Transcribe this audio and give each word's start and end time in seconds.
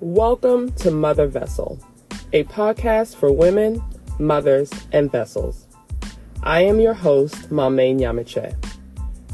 Welcome 0.00 0.70
to 0.74 0.92
Mother 0.92 1.26
Vessel, 1.26 1.76
a 2.32 2.44
podcast 2.44 3.16
for 3.16 3.32
women, 3.32 3.82
mothers, 4.20 4.70
and 4.92 5.10
vessels. 5.10 5.66
I 6.44 6.60
am 6.60 6.78
your 6.78 6.94
host, 6.94 7.50
Maame 7.50 7.98
Nyamekye. 7.98 8.54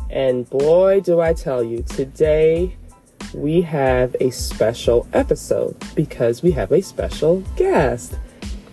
And 0.09 0.49
boy, 0.49 1.03
do 1.03 1.21
I 1.21 1.35
tell 1.35 1.63
you, 1.63 1.83
today 1.83 2.75
we 3.35 3.61
have 3.61 4.17
a 4.21 4.31
special 4.31 5.07
episode 5.13 5.77
because 5.95 6.43
we 6.43 6.53
have 6.53 6.73
a 6.73 6.81
special 6.81 7.41
guest. 7.57 8.15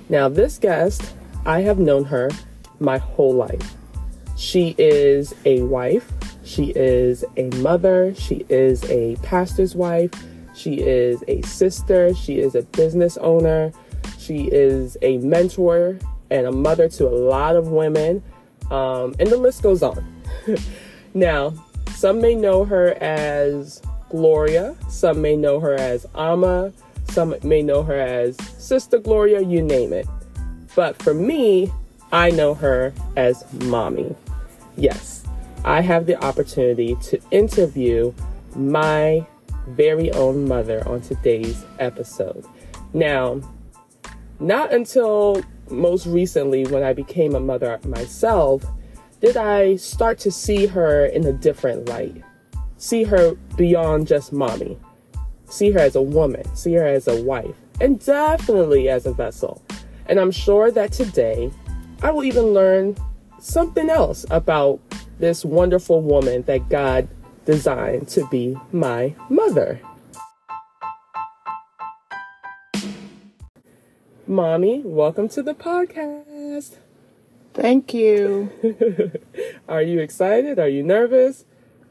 Now, 0.07 0.29
this 0.29 0.57
guest, 0.59 1.13
I 1.45 1.59
have 1.59 1.77
known 1.77 2.05
her 2.05 2.29
my 2.79 2.99
whole 2.99 3.33
life. 3.33 3.75
She 4.37 4.75
is 4.77 5.35
a 5.43 5.63
wife, 5.63 6.09
she 6.45 6.71
is 6.73 7.25
a 7.35 7.49
mother, 7.57 8.15
she 8.15 8.45
is 8.47 8.81
a 8.85 9.17
pastor's 9.17 9.75
wife, 9.75 10.13
she 10.61 10.79
is 10.79 11.23
a 11.27 11.41
sister, 11.41 12.13
she 12.13 12.39
is 12.39 12.55
a 12.55 12.61
business 12.61 13.17
owner, 13.17 13.71
she 14.19 14.47
is 14.51 14.95
a 15.01 15.17
mentor 15.17 15.97
and 16.29 16.45
a 16.45 16.51
mother 16.51 16.87
to 16.87 17.07
a 17.07 17.09
lot 17.09 17.55
of 17.55 17.69
women, 17.69 18.23
um, 18.69 19.15
and 19.19 19.29
the 19.29 19.37
list 19.37 19.63
goes 19.63 19.81
on. 19.81 20.21
now, 21.13 21.53
some 21.95 22.21
may 22.21 22.35
know 22.35 22.63
her 22.63 22.93
as 23.01 23.81
Gloria, 24.09 24.75
some 24.87 25.21
may 25.21 25.35
know 25.35 25.59
her 25.59 25.73
as 25.73 26.05
Ama, 26.15 26.71
some 27.09 27.35
may 27.43 27.61
know 27.61 27.83
her 27.83 27.99
as 27.99 28.37
Sister 28.57 28.99
Gloria, 28.99 29.41
you 29.41 29.61
name 29.61 29.93
it. 29.93 30.07
But 30.75 31.01
for 31.01 31.13
me, 31.13 31.71
I 32.11 32.29
know 32.29 32.53
her 32.53 32.93
as 33.17 33.43
Mommy. 33.53 34.15
Yes, 34.77 35.23
I 35.65 35.81
have 35.81 36.05
the 36.05 36.21
opportunity 36.23 36.95
to 37.03 37.19
interview 37.31 38.13
my 38.55 39.25
very 39.67 40.11
own 40.11 40.47
mother 40.47 40.87
on 40.87 41.01
today's 41.01 41.65
episode. 41.79 42.45
Now, 42.93 43.41
not 44.39 44.73
until 44.73 45.43
most 45.69 46.05
recently, 46.05 46.65
when 46.65 46.83
I 46.83 46.93
became 46.93 47.35
a 47.35 47.39
mother 47.39 47.79
myself, 47.85 48.65
did 49.19 49.37
I 49.37 49.75
start 49.75 50.17
to 50.19 50.31
see 50.31 50.65
her 50.65 51.05
in 51.05 51.25
a 51.25 51.33
different 51.33 51.87
light 51.87 52.23
see 52.81 53.03
her 53.03 53.35
beyond 53.55 54.07
just 54.07 54.33
mommy. 54.33 54.77
See 55.45 55.71
her 55.71 55.79
as 55.79 55.95
a 55.95 56.01
woman, 56.01 56.43
see 56.55 56.73
her 56.73 56.85
as 56.85 57.07
a 57.07 57.21
wife, 57.21 57.55
and 57.79 58.03
definitely 58.03 58.89
as 58.89 59.05
a 59.05 59.13
vessel. 59.13 59.61
And 60.07 60.19
I'm 60.19 60.31
sure 60.31 60.71
that 60.71 60.91
today 60.91 61.51
I 62.01 62.11
will 62.11 62.23
even 62.23 62.53
learn 62.53 62.97
something 63.39 63.89
else 63.89 64.25
about 64.31 64.79
this 65.19 65.45
wonderful 65.45 66.01
woman 66.01 66.41
that 66.43 66.69
God 66.69 67.07
designed 67.45 68.07
to 68.09 68.27
be 68.27 68.57
my 68.71 69.15
mother. 69.29 69.81
Mommy, 74.27 74.81
welcome 74.85 75.27
to 75.29 75.43
the 75.43 75.53
podcast. 75.53 76.77
Thank 77.53 77.93
you. 77.93 78.49
Are 79.67 79.81
you 79.81 79.99
excited? 79.99 80.57
Are 80.57 80.69
you 80.69 80.83
nervous? 80.83 81.43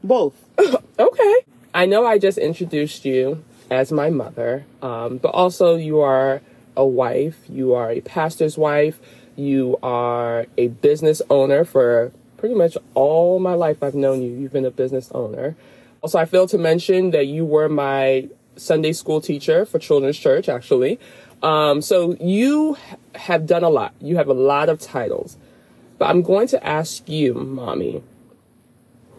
Both. 0.03 0.33
okay. 0.99 1.35
I 1.73 1.85
know 1.85 2.05
I 2.05 2.17
just 2.17 2.37
introduced 2.37 3.05
you 3.05 3.43
as 3.69 3.91
my 3.91 4.09
mother, 4.09 4.65
um, 4.81 5.17
but 5.17 5.29
also 5.29 5.75
you 5.75 6.01
are 6.01 6.41
a 6.75 6.85
wife, 6.85 7.39
you 7.47 7.73
are 7.73 7.91
a 7.91 8.01
pastor's 8.01 8.57
wife, 8.57 8.99
you 9.35 9.77
are 9.81 10.47
a 10.57 10.67
business 10.67 11.21
owner 11.29 11.63
for 11.63 12.11
pretty 12.41 12.55
much 12.55 12.75
all 12.95 13.39
my 13.39 13.53
life 13.53 13.83
I've 13.83 13.93
known 13.93 14.23
you. 14.23 14.31
You've 14.31 14.51
been 14.51 14.65
a 14.65 14.71
business 14.71 15.11
owner. 15.13 15.55
Also, 16.01 16.17
I 16.17 16.25
failed 16.25 16.49
to 16.49 16.57
mention 16.57 17.11
that 17.11 17.27
you 17.27 17.45
were 17.45 17.69
my 17.69 18.27
Sunday 18.55 18.93
school 18.93 19.21
teacher 19.21 19.63
for 19.63 19.77
Children's 19.77 20.17
Church, 20.17 20.49
actually. 20.49 20.99
Um, 21.43 21.83
so 21.83 22.17
you 22.19 22.77
have 23.13 23.45
done 23.45 23.63
a 23.63 23.69
lot. 23.69 23.93
You 24.01 24.17
have 24.17 24.27
a 24.27 24.33
lot 24.33 24.69
of 24.69 24.79
titles. 24.79 25.37
But 25.99 26.09
I'm 26.09 26.23
going 26.23 26.47
to 26.47 26.65
ask 26.65 27.07
you, 27.07 27.35
mommy, 27.35 28.01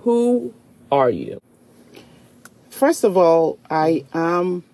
who 0.01 0.53
are 0.91 1.11
you? 1.11 1.41
First 2.71 3.05
of 3.05 3.17
all, 3.17 3.57
I 3.71 4.05
am 4.13 4.65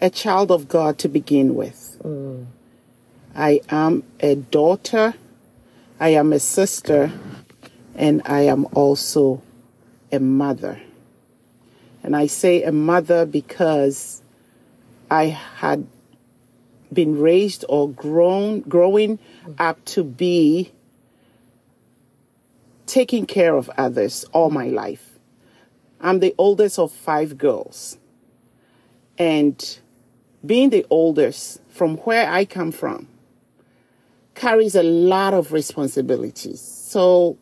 a 0.00 0.08
child 0.08 0.52
of 0.52 0.68
God 0.68 0.98
to 0.98 1.08
begin 1.08 1.56
with. 1.56 2.00
Mm. 2.04 2.46
I 3.34 3.60
am 3.68 4.04
a 4.20 4.36
daughter, 4.36 5.14
I 5.98 6.10
am 6.10 6.32
a 6.32 6.38
sister, 6.38 7.10
and 7.96 8.22
I 8.24 8.42
am 8.42 8.66
also 8.74 9.42
a 10.12 10.20
mother. 10.20 10.80
And 12.02 12.14
I 12.14 12.26
say 12.26 12.62
a 12.62 12.72
mother 12.72 13.26
because 13.26 14.22
I 15.10 15.24
had 15.26 15.86
been 16.92 17.18
raised 17.18 17.64
or 17.68 17.88
grown 17.88 18.60
growing 18.60 19.18
up 19.58 19.84
to 19.86 20.04
be 20.04 20.72
taking 22.86 23.26
care 23.26 23.56
of 23.56 23.68
others 23.76 24.24
all 24.32 24.50
my 24.50 24.68
life. 24.68 25.18
I'm 26.00 26.20
the 26.20 26.34
oldest 26.38 26.78
of 26.78 26.92
five 26.92 27.36
girls. 27.36 27.98
And 29.18 29.78
being 30.44 30.70
the 30.70 30.86
oldest 30.90 31.60
from 31.68 31.96
where 31.98 32.30
I 32.30 32.44
come 32.44 32.70
from 32.70 33.08
carries 34.34 34.74
a 34.74 34.82
lot 34.82 35.34
of 35.34 35.52
responsibilities. 35.52 36.60
So, 36.60 37.38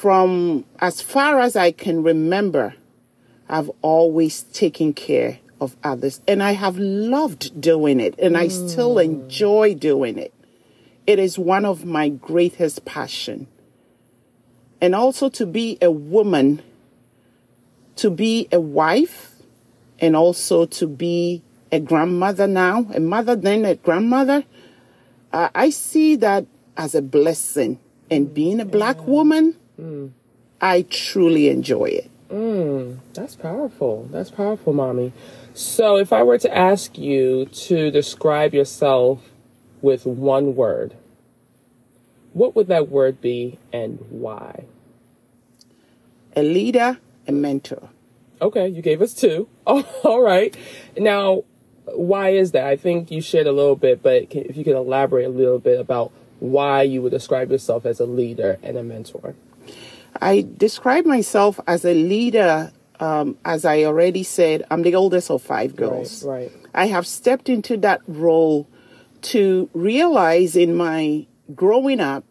from 0.00 0.64
as 0.78 1.02
far 1.02 1.40
as 1.40 1.56
I 1.56 1.72
can 1.72 2.04
remember, 2.04 2.76
I've 3.48 3.68
always 3.82 4.44
taken 4.44 4.92
care 4.92 5.40
of 5.60 5.76
others 5.82 6.20
and 6.28 6.40
I 6.40 6.52
have 6.52 6.78
loved 6.78 7.60
doing 7.60 7.98
it 7.98 8.14
and 8.16 8.36
I 8.36 8.46
still 8.46 8.94
mm. 8.94 9.04
enjoy 9.04 9.74
doing 9.74 10.16
it. 10.16 10.32
It 11.04 11.18
is 11.18 11.36
one 11.36 11.64
of 11.64 11.84
my 11.84 12.10
greatest 12.10 12.84
passion 12.84 13.48
and 14.80 14.94
also 14.94 15.28
to 15.30 15.44
be 15.44 15.78
a 15.82 15.90
woman, 15.90 16.62
to 17.96 18.08
be 18.08 18.46
a 18.52 18.60
wife, 18.60 19.32
and 19.98 20.14
also 20.14 20.64
to 20.66 20.86
be 20.86 21.42
a 21.72 21.80
grandmother 21.80 22.46
now, 22.46 22.86
a 22.94 23.00
mother, 23.00 23.34
then 23.34 23.64
a 23.64 23.74
grandmother. 23.74 24.44
Uh, 25.32 25.48
I 25.56 25.70
see 25.70 26.14
that 26.16 26.46
as 26.76 26.94
a 26.94 27.02
blessing. 27.02 27.80
And 28.08 28.32
being 28.32 28.60
a 28.60 28.64
black 28.64 29.04
woman, 29.06 29.56
mm. 29.80 30.10
I 30.60 30.82
truly 30.82 31.48
enjoy 31.48 31.86
it. 31.86 32.10
Mm, 32.30 32.98
that's 33.14 33.36
powerful. 33.36 34.08
That's 34.10 34.30
powerful, 34.30 34.72
mommy. 34.72 35.12
So, 35.54 35.96
if 35.96 36.12
I 36.12 36.22
were 36.22 36.38
to 36.38 36.56
ask 36.56 36.98
you 36.98 37.46
to 37.46 37.90
describe 37.90 38.54
yourself 38.54 39.30
with 39.80 40.04
one 40.04 40.54
word, 40.54 40.94
what 42.32 42.54
would 42.54 42.68
that 42.68 42.88
word 42.88 43.20
be 43.20 43.58
and 43.72 43.98
why? 44.10 44.64
A 46.36 46.42
leader, 46.42 46.98
a 47.26 47.32
mentor. 47.32 47.88
Okay, 48.40 48.68
you 48.68 48.82
gave 48.82 49.02
us 49.02 49.14
two. 49.14 49.48
Oh, 49.66 49.82
all 50.04 50.22
right. 50.22 50.56
Now, 50.96 51.44
why 51.86 52.30
is 52.30 52.52
that? 52.52 52.66
I 52.66 52.76
think 52.76 53.10
you 53.10 53.20
shared 53.20 53.46
a 53.46 53.52
little 53.52 53.76
bit, 53.76 54.02
but 54.02 54.26
if 54.30 54.56
you 54.56 54.64
could 54.64 54.76
elaborate 54.76 55.26
a 55.26 55.30
little 55.30 55.58
bit 55.58 55.80
about 55.80 56.12
why 56.38 56.82
you 56.82 57.02
would 57.02 57.10
describe 57.10 57.50
yourself 57.50 57.84
as 57.84 57.98
a 57.98 58.06
leader 58.06 58.58
and 58.62 58.76
a 58.76 58.82
mentor. 58.82 59.34
I 60.20 60.46
describe 60.56 61.06
myself 61.06 61.60
as 61.66 61.84
a 61.84 61.94
leader. 61.94 62.72
Um, 63.00 63.38
as 63.44 63.64
I 63.64 63.84
already 63.84 64.24
said, 64.24 64.64
I'm 64.70 64.82
the 64.82 64.96
oldest 64.96 65.30
of 65.30 65.40
five 65.40 65.76
girls. 65.76 66.24
Right, 66.24 66.50
right. 66.52 66.66
I 66.74 66.86
have 66.86 67.06
stepped 67.06 67.48
into 67.48 67.76
that 67.78 68.00
role 68.08 68.66
to 69.22 69.70
realize 69.72 70.56
in 70.56 70.76
my 70.76 71.26
growing 71.54 72.00
up 72.00 72.24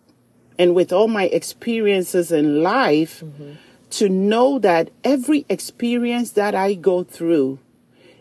and 0.60 0.76
with 0.76 0.92
all 0.92 1.08
my 1.08 1.26
experiences 1.26 2.32
in 2.32 2.64
life 2.64 3.22
mm-hmm. 3.22 3.54
to 3.92 4.10
know 4.10 4.60
that 4.60 4.90
every 5.04 5.46
experience 5.50 6.32
that 6.32 6.56
I 6.56 6.74
go 6.74 7.04
through, 7.04 7.60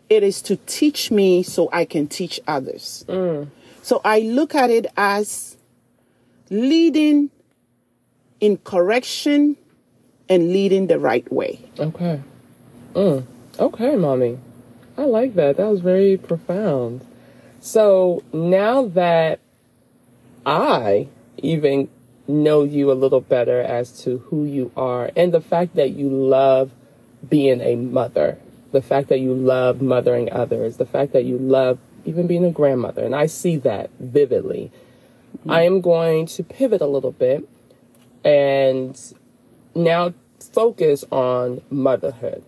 it 0.08 0.22
is 0.22 0.42
to 0.42 0.56
teach 0.56 1.10
me 1.10 1.42
so 1.42 1.68
I 1.72 1.84
can 1.84 2.06
teach 2.06 2.40
others. 2.46 3.04
Mm. 3.08 3.48
So 3.82 4.00
I 4.04 4.20
look 4.20 4.54
at 4.54 4.70
it 4.70 4.86
as 4.96 5.56
leading 6.50 7.30
in 8.40 8.58
correction 8.58 9.56
and 10.28 10.52
leading 10.52 10.86
the 10.86 10.98
right 10.98 11.30
way. 11.32 11.60
Okay. 11.78 12.20
Mm. 12.94 13.24
Okay, 13.58 13.96
mommy. 13.96 14.38
I 14.98 15.04
like 15.04 15.34
that. 15.34 15.56
That 15.56 15.68
was 15.68 15.80
very 15.80 16.16
profound. 16.16 17.06
So 17.60 18.22
now 18.32 18.86
that 18.88 19.40
I 20.44 21.08
even 21.38 21.88
know 22.28 22.64
you 22.64 22.90
a 22.90 22.94
little 22.94 23.20
better 23.20 23.60
as 23.60 24.02
to 24.02 24.18
who 24.18 24.44
you 24.44 24.72
are 24.76 25.10
and 25.16 25.32
the 25.32 25.40
fact 25.40 25.76
that 25.76 25.90
you 25.90 26.08
love 26.08 26.72
being 27.28 27.60
a 27.60 27.76
mother, 27.76 28.38
the 28.72 28.82
fact 28.82 29.08
that 29.08 29.20
you 29.20 29.32
love 29.34 29.80
mothering 29.80 30.32
others, 30.32 30.76
the 30.76 30.86
fact 30.86 31.12
that 31.12 31.24
you 31.24 31.38
love 31.38 31.78
even 32.04 32.26
being 32.26 32.44
a 32.44 32.50
grandmother. 32.50 33.04
And 33.04 33.14
I 33.14 33.26
see 33.26 33.56
that 33.58 33.90
vividly. 33.98 34.70
Mm-hmm. 35.38 35.50
I 35.50 35.62
am 35.62 35.80
going 35.80 36.26
to 36.26 36.42
pivot 36.42 36.80
a 36.80 36.86
little 36.86 37.12
bit 37.12 37.48
and 38.24 39.00
now 39.74 40.14
focus 40.52 41.04
on 41.10 41.62
motherhood. 41.70 42.44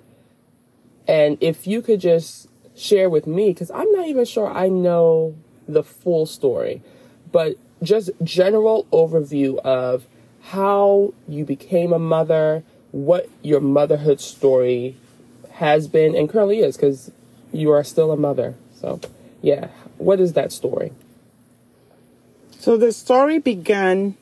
And 1.06 1.38
if 1.40 1.66
you 1.66 1.82
could 1.82 2.00
just 2.00 2.48
share 2.76 3.10
with 3.10 3.26
me 3.26 3.48
because 3.48 3.70
I'm 3.70 3.90
not 3.92 4.06
even 4.06 4.24
sure 4.24 4.48
I 4.50 4.68
know 4.68 5.34
the 5.66 5.82
full 5.82 6.26
story, 6.26 6.82
but 7.32 7.56
just 7.82 8.10
general 8.22 8.86
overview 8.92 9.58
of 9.58 10.06
how 10.40 11.14
you 11.26 11.44
became 11.44 11.92
a 11.92 11.98
mother, 11.98 12.62
what 12.90 13.28
your 13.42 13.60
motherhood 13.60 14.20
story 14.20 14.96
has 15.52 15.88
been 15.88 16.14
and 16.14 16.28
currently 16.28 16.60
is 16.60 16.76
because 16.76 17.10
you 17.52 17.70
are 17.70 17.84
still 17.84 18.12
a 18.12 18.16
mother. 18.16 18.54
So, 18.80 19.00
yeah, 19.42 19.68
what 19.96 20.20
is 20.20 20.34
that 20.34 20.52
story? 20.52 20.92
So 22.58 22.76
the 22.76 22.92
story 22.92 23.38
began 23.38 24.16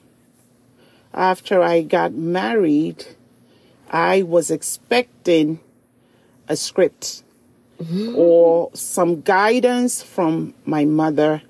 after 1.14 1.62
I 1.62 1.82
got 1.82 2.12
married. 2.12 3.05
I 3.91 4.23
was 4.23 4.50
expecting 4.50 5.61
a 6.49 6.56
script 6.56 7.23
or 8.14 8.70
some 8.75 9.20
guidance 9.20 10.03
from 10.03 10.55
my 10.64 10.85
mother 10.85 11.43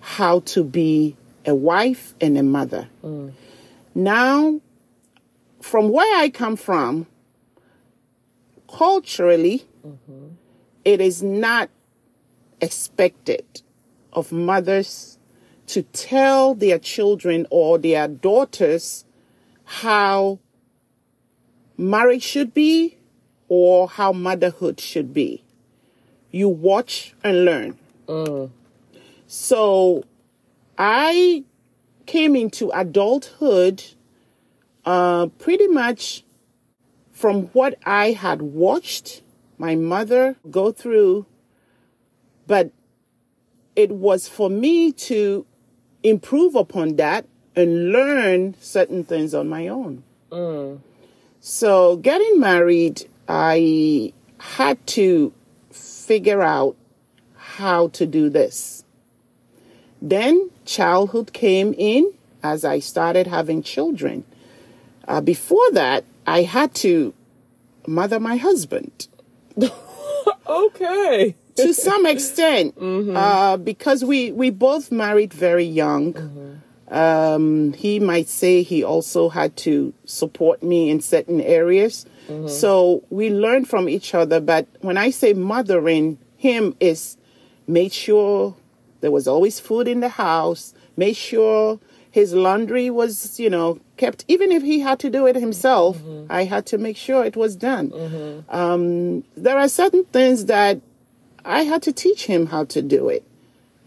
how 0.00 0.40
to 0.40 0.62
be 0.62 1.16
a 1.46 1.54
wife 1.54 2.14
and 2.20 2.36
a 2.38 2.42
mother. 2.42 2.88
Now, 3.94 4.60
from 5.60 5.90
where 5.90 6.18
I 6.18 6.28
come 6.28 6.56
from, 6.56 7.06
culturally, 8.68 9.64
it 10.84 11.00
is 11.00 11.22
not 11.22 11.70
expected 12.60 13.44
of 14.12 14.30
mothers 14.32 15.18
to 15.72 15.82
tell 15.82 16.54
their 16.54 16.78
children 16.78 17.46
or 17.48 17.78
their 17.78 18.06
daughters 18.06 19.06
how 19.64 20.38
marriage 21.78 22.22
should 22.22 22.52
be 22.52 22.98
or 23.48 23.88
how 23.88 24.12
motherhood 24.12 24.78
should 24.78 25.14
be. 25.14 25.42
You 26.30 26.50
watch 26.50 27.14
and 27.24 27.46
learn. 27.46 27.78
So 29.26 30.04
I 30.76 31.44
came 32.04 32.36
into 32.36 32.70
adulthood 32.74 33.82
uh, 34.84 35.28
pretty 35.38 35.68
much 35.68 36.22
from 37.12 37.44
what 37.54 37.78
I 37.86 38.12
had 38.12 38.42
watched 38.42 39.22
my 39.56 39.74
mother 39.76 40.36
go 40.50 40.70
through, 40.70 41.24
but 42.46 42.72
it 43.74 43.90
was 43.90 44.28
for 44.28 44.50
me 44.50 44.92
to 44.92 45.46
improve 46.02 46.54
upon 46.54 46.96
that 46.96 47.26
and 47.54 47.92
learn 47.92 48.54
certain 48.60 49.04
things 49.04 49.34
on 49.34 49.48
my 49.48 49.68
own. 49.68 50.02
So, 51.40 51.96
getting 51.96 52.40
married, 52.40 53.08
I 53.28 54.12
had 54.38 54.84
to 54.88 55.32
figure 55.70 56.40
out 56.42 56.76
how 57.36 57.88
to 57.88 58.06
do 58.06 58.28
this. 58.30 58.84
Then, 60.00 60.50
childhood 60.64 61.32
came 61.32 61.74
in 61.76 62.12
as 62.42 62.64
I 62.64 62.78
started 62.78 63.26
having 63.26 63.62
children. 63.62 64.24
Uh, 65.06 65.20
before 65.20 65.70
that, 65.72 66.04
I 66.26 66.42
had 66.42 66.74
to 66.76 67.12
mother 67.86 68.20
my 68.20 68.36
husband 68.36 69.08
Okay. 70.46 71.34
To 71.56 71.72
some 71.74 72.06
extent 72.06 72.74
uh, 72.80 73.56
because 73.56 74.04
we, 74.04 74.32
we 74.32 74.50
both 74.50 74.90
married 74.92 75.32
very 75.32 75.64
young. 75.64 76.60
Um, 76.88 77.72
he 77.72 78.00
might 78.00 78.28
say 78.28 78.62
he 78.62 78.84
also 78.84 79.30
had 79.30 79.56
to 79.58 79.94
support 80.04 80.62
me 80.62 80.90
in 80.90 81.00
certain 81.00 81.40
areas. 81.40 82.06
So 82.46 83.02
we 83.10 83.28
learned 83.30 83.68
from 83.68 83.88
each 83.88 84.14
other. 84.14 84.40
But 84.40 84.66
when 84.80 84.96
I 84.96 85.10
say 85.10 85.34
mothering 85.34 86.18
him, 86.36 86.74
is 86.80 87.16
made 87.66 87.92
sure 87.92 88.54
there 89.00 89.10
was 89.10 89.28
always 89.28 89.60
food 89.60 89.86
in 89.88 90.00
the 90.00 90.08
house, 90.08 90.72
made 90.96 91.16
sure 91.16 91.78
his 92.10 92.32
laundry 92.32 92.88
was, 92.90 93.38
you 93.40 93.50
know, 93.50 93.80
kept. 93.96 94.24
Even 94.28 94.50
if 94.52 94.62
he 94.62 94.80
had 94.80 94.98
to 95.00 95.10
do 95.10 95.26
it 95.26 95.36
himself, 95.36 95.98
I 96.30 96.44
had 96.44 96.64
to 96.66 96.78
make 96.78 96.96
sure 96.96 97.24
it 97.24 97.36
was 97.36 97.56
done. 97.56 97.92
Um, 98.48 99.24
there 99.36 99.58
are 99.58 99.68
certain 99.68 100.04
things 100.04 100.46
that 100.46 100.80
I 101.44 101.62
had 101.62 101.82
to 101.82 101.92
teach 101.92 102.26
him 102.26 102.46
how 102.46 102.64
to 102.66 102.82
do 102.82 103.08
it. 103.08 103.24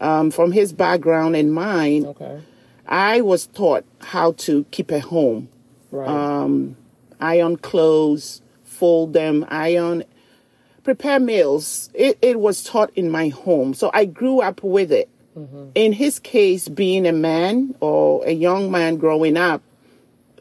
Um, 0.00 0.30
from 0.30 0.52
his 0.52 0.72
background 0.72 1.36
and 1.36 1.52
mine, 1.52 2.06
Okay. 2.06 2.40
I 2.86 3.20
was 3.22 3.46
taught 3.48 3.84
how 4.00 4.32
to 4.32 4.64
keep 4.70 4.90
a 4.90 5.00
home, 5.00 5.48
Right. 5.90 6.06
um, 6.08 6.76
iron 7.20 7.56
clothes, 7.56 8.42
fold 8.64 9.12
them, 9.14 9.46
iron, 9.48 10.04
prepare 10.84 11.18
meals. 11.18 11.88
It, 11.94 12.18
it 12.20 12.38
was 12.38 12.62
taught 12.62 12.90
in 12.94 13.10
my 13.10 13.28
home. 13.28 13.72
So 13.74 13.90
I 13.94 14.04
grew 14.04 14.40
up 14.40 14.62
with 14.62 14.92
it. 14.92 15.08
In 15.74 15.92
his 15.92 16.18
case, 16.18 16.66
being 16.66 17.06
a 17.06 17.12
man 17.12 17.74
or 17.80 18.24
a 18.24 18.30
young 18.32 18.70
man 18.70 18.96
growing 18.96 19.36
up, 19.36 19.60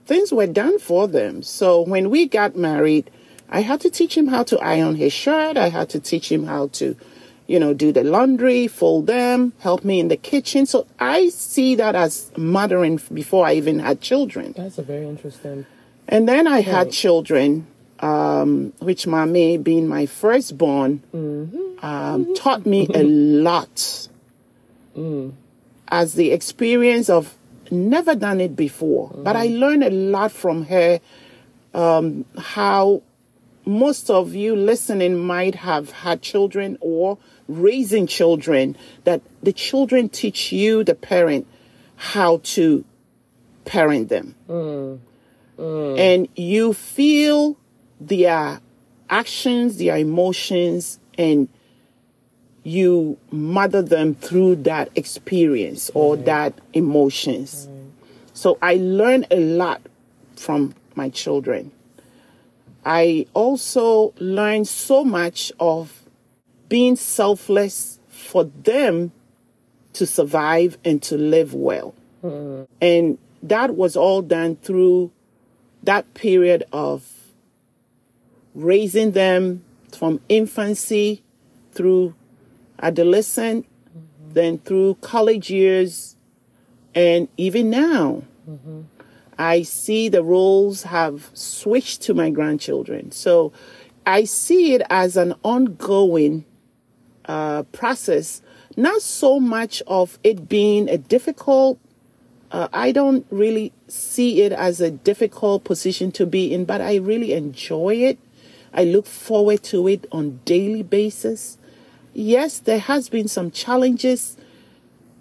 things 0.06 0.32
were 0.32 0.48
done 0.48 0.80
for 0.80 1.06
them. 1.06 1.44
So 1.44 1.82
when 1.82 2.10
we 2.10 2.28
got 2.28 2.56
married, 2.56 3.12
I 3.50 3.62
had 3.62 3.82
to 3.82 3.90
teach 3.90 4.18
him 4.18 4.28
how 4.28 4.44
to 4.44 4.60
iron 4.60 4.96
his 4.96 5.14
shirt. 5.14 5.58
I 5.58 5.70
had 5.70 5.90
to 5.90 6.00
teach 6.00 6.32
him 6.32 6.46
how 6.46 6.68
to, 6.74 6.96
you 7.48 7.60
know, 7.60 7.74
do 7.74 7.92
the 7.92 8.04
laundry, 8.04 8.68
fold 8.68 9.08
them, 9.08 9.54
help 9.60 9.84
me 9.84 10.00
in 10.00 10.08
the 10.08 10.18
kitchen. 10.18 10.66
So 10.66 10.88
I 11.00 11.30
see 11.30 11.76
that 11.76 11.96
as 11.96 12.32
mothering 12.38 13.00
before 13.14 13.46
I 13.46 13.54
even 13.54 13.80
had 13.80 14.02
children. 14.02 14.54
That's 14.58 14.78
a 14.78 14.84
very 14.84 15.08
interesting. 15.08 15.66
And 16.08 16.28
then 16.28 16.48
I 16.48 16.62
had 16.62 16.92
children, 16.92 17.68
um, 18.00 18.74
which 18.80 19.08
mommy, 19.08 19.58
being 19.58 19.88
my 19.88 20.06
firstborn, 20.06 21.02
um, 21.82 22.36
taught 22.36 22.66
me 22.66 22.88
a 22.94 23.04
lot. 23.04 24.08
As 25.88 26.14
the 26.14 26.32
experience 26.32 27.10
of 27.10 27.36
never 27.70 28.16
done 28.16 28.42
it 28.42 28.56
before, 28.56 29.12
but 29.16 29.36
I 29.36 29.48
learned 29.48 29.84
a 29.84 29.90
lot 29.90 30.32
from 30.32 30.66
her. 30.66 31.00
Um, 31.74 32.26
how 32.38 33.02
most 33.66 34.10
of 34.10 34.36
you 34.36 34.56
listening 34.56 35.18
might 35.18 35.56
have 35.56 35.92
had 35.92 36.22
children 36.22 36.78
or 36.82 37.18
raising 37.48 38.08
children. 38.08 38.78
That 39.04 39.22
the 39.42 39.54
children 39.54 40.10
teach 40.10 40.52
you, 40.52 40.84
the 40.84 40.96
parent, 40.96 41.48
how 41.96 42.42
to 42.44 42.86
parent 43.66 44.10
them 44.10 44.36
mm, 44.48 45.00
mm. 45.58 46.00
and 46.00 46.28
you 46.36 46.74
feel 46.74 47.58
their 48.00 48.60
actions, 49.10 49.78
their 49.78 49.98
emotions, 49.98 51.00
and 51.18 51.50
you 52.64 53.18
mother 53.32 53.82
them 53.82 54.16
through 54.16 54.56
that 54.56 54.90
experience 54.96 55.92
or 55.94 56.18
that 56.18 56.54
emotions. 56.74 57.68
So 58.34 58.58
I 58.62 58.76
learned 58.76 59.28
a 59.32 59.40
lot 59.40 59.82
from 60.36 60.74
my 60.96 61.10
children. 61.10 61.72
I 62.86 63.26
also 63.34 64.14
learned 64.20 64.68
so 64.68 65.04
much 65.04 65.52
of 65.60 66.04
being 66.70 66.96
selfless 66.96 68.00
for 68.08 68.44
them 68.44 69.12
to 69.94 70.06
survive 70.06 70.78
and 70.86 71.02
to 71.04 71.18
live 71.18 71.54
well. 71.54 71.96
Hmm. 72.22 72.64
And 72.80 73.18
that 73.42 73.76
was 73.76 73.96
all 73.96 74.22
done 74.22 74.58
through 74.58 75.12
that 75.84 76.14
period 76.14 76.64
of 76.72 77.12
raising 78.54 79.12
them 79.12 79.64
from 79.92 80.20
infancy 80.30 81.24
through 81.72 82.16
adolescent, 82.82 83.66
mm-hmm. 83.90 84.34
then 84.34 84.58
through 84.60 84.96
college 85.02 85.50
years, 85.50 86.16
and 86.94 87.28
even 87.38 87.70
now. 87.70 88.24
Mm-hmm. 88.50 88.82
I 89.38 89.64
see 89.64 90.10
the 90.10 90.24
roles 90.24 90.84
have 90.84 91.30
switched 91.34 92.02
to 92.04 92.14
my 92.14 92.30
grandchildren. 92.30 93.12
So 93.12 93.52
I 94.06 94.24
see 94.24 94.74
it 94.74 94.82
as 94.90 95.18
an 95.18 95.34
ongoing 95.44 96.46
uh, 97.26 97.64
process, 97.64 98.42
not 98.78 99.02
so 99.02 99.40
much 99.40 99.82
of 99.88 100.20
it 100.24 100.48
being 100.48 100.88
a 100.90 100.98
difficult 100.98 101.80
uh, 102.52 102.70
I 102.72 102.94
don't 102.94 103.26
really 103.32 103.74
see 103.90 104.42
it 104.44 104.54
as 104.54 104.80
a 104.80 104.90
difficult 104.90 105.66
position 105.66 106.12
to 106.14 106.26
be 106.26 106.54
in, 106.54 106.64
but 106.64 106.80
I 106.80 106.96
really 106.96 107.34
enjoy 107.34 107.96
it. 107.96 108.20
I 108.74 108.84
look 108.84 109.06
forward 109.06 109.62
to 109.64 109.88
it 109.90 110.06
on 110.12 110.40
daily 110.46 110.84
basis. 110.84 111.58
Yes, 112.14 112.60
there 112.60 112.80
has 112.80 113.10
been 113.10 113.28
some 113.28 113.52
challenges 113.52 114.38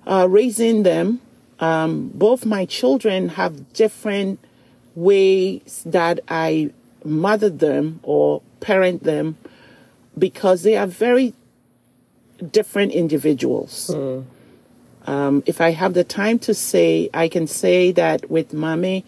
uh, 0.06 0.28
raising 0.30 0.84
them. 0.84 1.22
Um, 1.60 2.08
both 2.14 2.44
my 2.44 2.64
children 2.66 3.30
have 3.30 3.72
different 3.72 4.38
ways 4.94 5.82
that 5.86 6.20
I 6.28 6.70
mother 7.04 7.50
them 7.50 8.00
or 8.02 8.42
parent 8.60 9.04
them 9.04 9.36
because 10.18 10.62
they 10.62 10.76
are 10.76 10.86
very 10.86 11.34
different 12.50 12.92
individuals. 12.92 13.90
Um, 15.06 15.42
if 15.46 15.60
I 15.60 15.70
have 15.70 15.94
the 15.94 16.04
time 16.04 16.38
to 16.40 16.54
say, 16.54 17.10
I 17.12 17.28
can 17.28 17.46
say 17.46 17.92
that 17.92 18.30
with 18.30 18.52
mommy, 18.54 19.04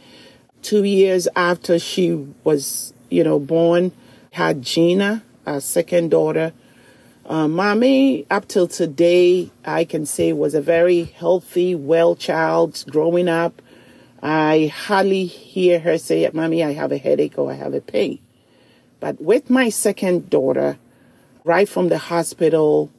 two 0.63 0.85
years 0.85 1.27
after 1.35 1.79
she 1.79 2.27
was, 2.45 2.93
you 3.09 3.25
know, 3.25 3.39
born, 3.39 3.93
had 4.33 4.63
Gina, 4.63 5.23
our 5.47 5.61
second 5.61 6.11
daughter. 6.11 6.53
Uh, 7.29 7.49
mommy, 7.49 8.25
up 8.31 8.47
till 8.47 8.69
today, 8.69 9.51
I 9.65 9.85
can 9.85 10.07
say 10.07 10.33
was 10.33 10.55
a 10.55 10.61
very 10.61 11.03
healthy, 11.03 11.75
well 11.75 12.15
child 12.15 12.85
growing 12.89 13.29
up. 13.29 13.61
I 14.23 14.73
hardly 14.73 15.25
hear 15.25 15.81
her 15.81 15.99
say, 15.99 16.31
Mommy, 16.33 16.63
I 16.63 16.73
have 16.75 16.93
a 16.93 16.99
headache 16.99 17.37
or 17.37 17.51
I 17.51 17.55
have 17.55 17.75
a 17.75 17.81
pain. 17.81 18.21
But 19.01 19.21
with 19.21 19.51
my 19.51 19.71
second 19.71 20.31
daughter, 20.31 20.79
right 21.43 21.69
from 21.69 21.89
the 21.89 21.99
hospital, 21.99 22.93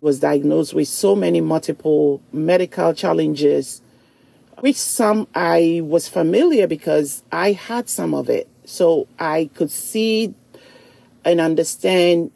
was 0.00 0.20
diagnosed 0.20 0.72
with 0.72 0.88
so 0.88 1.14
many 1.14 1.42
multiple 1.42 2.22
medical 2.32 2.94
challenges, 2.94 3.82
which 4.60 4.76
some 4.76 5.28
I 5.34 5.82
was 5.84 6.08
familiar 6.08 6.66
because 6.66 7.22
I 7.30 7.52
had 7.52 7.90
some 7.90 8.14
of 8.14 8.30
it. 8.30 8.48
So 8.64 9.06
I 9.18 9.50
could 9.54 9.70
see 9.70 10.32
and 11.26 11.42
understand 11.42 12.32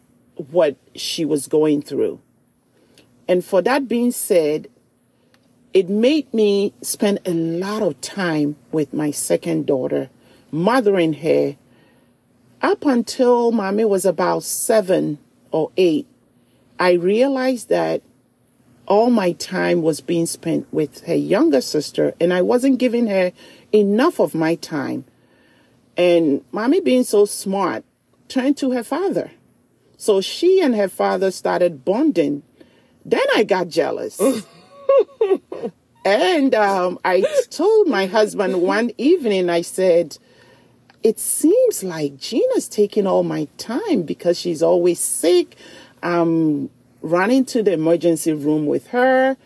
what 0.50 0.76
she 0.94 1.24
was 1.24 1.46
going 1.46 1.82
through. 1.82 2.20
And 3.28 3.44
for 3.44 3.62
that 3.62 3.88
being 3.88 4.12
said, 4.12 4.68
it 5.72 5.88
made 5.88 6.32
me 6.32 6.72
spend 6.82 7.18
a 7.24 7.32
lot 7.32 7.82
of 7.82 8.00
time 8.00 8.56
with 8.70 8.92
my 8.92 9.10
second 9.10 9.66
daughter, 9.66 10.10
mothering 10.52 11.14
her 11.14 11.56
up 12.62 12.86
until 12.86 13.50
mommy 13.50 13.84
was 13.84 14.04
about 14.04 14.42
seven 14.42 15.18
or 15.50 15.70
eight. 15.76 16.06
I 16.78 16.92
realized 16.92 17.68
that 17.68 18.02
all 18.86 19.10
my 19.10 19.32
time 19.32 19.82
was 19.82 20.00
being 20.00 20.26
spent 20.26 20.66
with 20.72 21.04
her 21.04 21.14
younger 21.14 21.60
sister, 21.60 22.14
and 22.20 22.32
I 22.32 22.42
wasn't 22.42 22.78
giving 22.78 23.06
her 23.06 23.32
enough 23.72 24.20
of 24.20 24.34
my 24.34 24.54
time. 24.56 25.04
And 25.96 26.44
mommy, 26.52 26.80
being 26.80 27.04
so 27.04 27.24
smart, 27.24 27.84
turned 28.28 28.56
to 28.58 28.72
her 28.72 28.82
father. 28.82 29.30
So 30.04 30.20
she 30.20 30.60
and 30.60 30.76
her 30.76 30.90
father 30.90 31.30
started 31.30 31.82
bonding. 31.82 32.42
Then 33.06 33.24
I 33.34 33.42
got 33.42 33.68
jealous. 33.68 34.20
and 36.04 36.54
um, 36.54 36.98
I 37.06 37.24
told 37.48 37.88
my 37.88 38.04
husband 38.04 38.60
one 38.60 38.90
evening, 38.98 39.48
I 39.48 39.62
said, 39.62 40.18
It 41.02 41.18
seems 41.18 41.82
like 41.82 42.18
Gina's 42.18 42.68
taking 42.68 43.06
all 43.06 43.22
my 43.22 43.48
time 43.56 44.02
because 44.02 44.38
she's 44.38 44.62
always 44.62 45.00
sick. 45.00 45.56
I'm 46.02 46.68
running 47.00 47.46
to 47.46 47.62
the 47.62 47.72
emergency 47.72 48.34
room 48.34 48.66
with 48.66 48.88
her. 48.88 49.38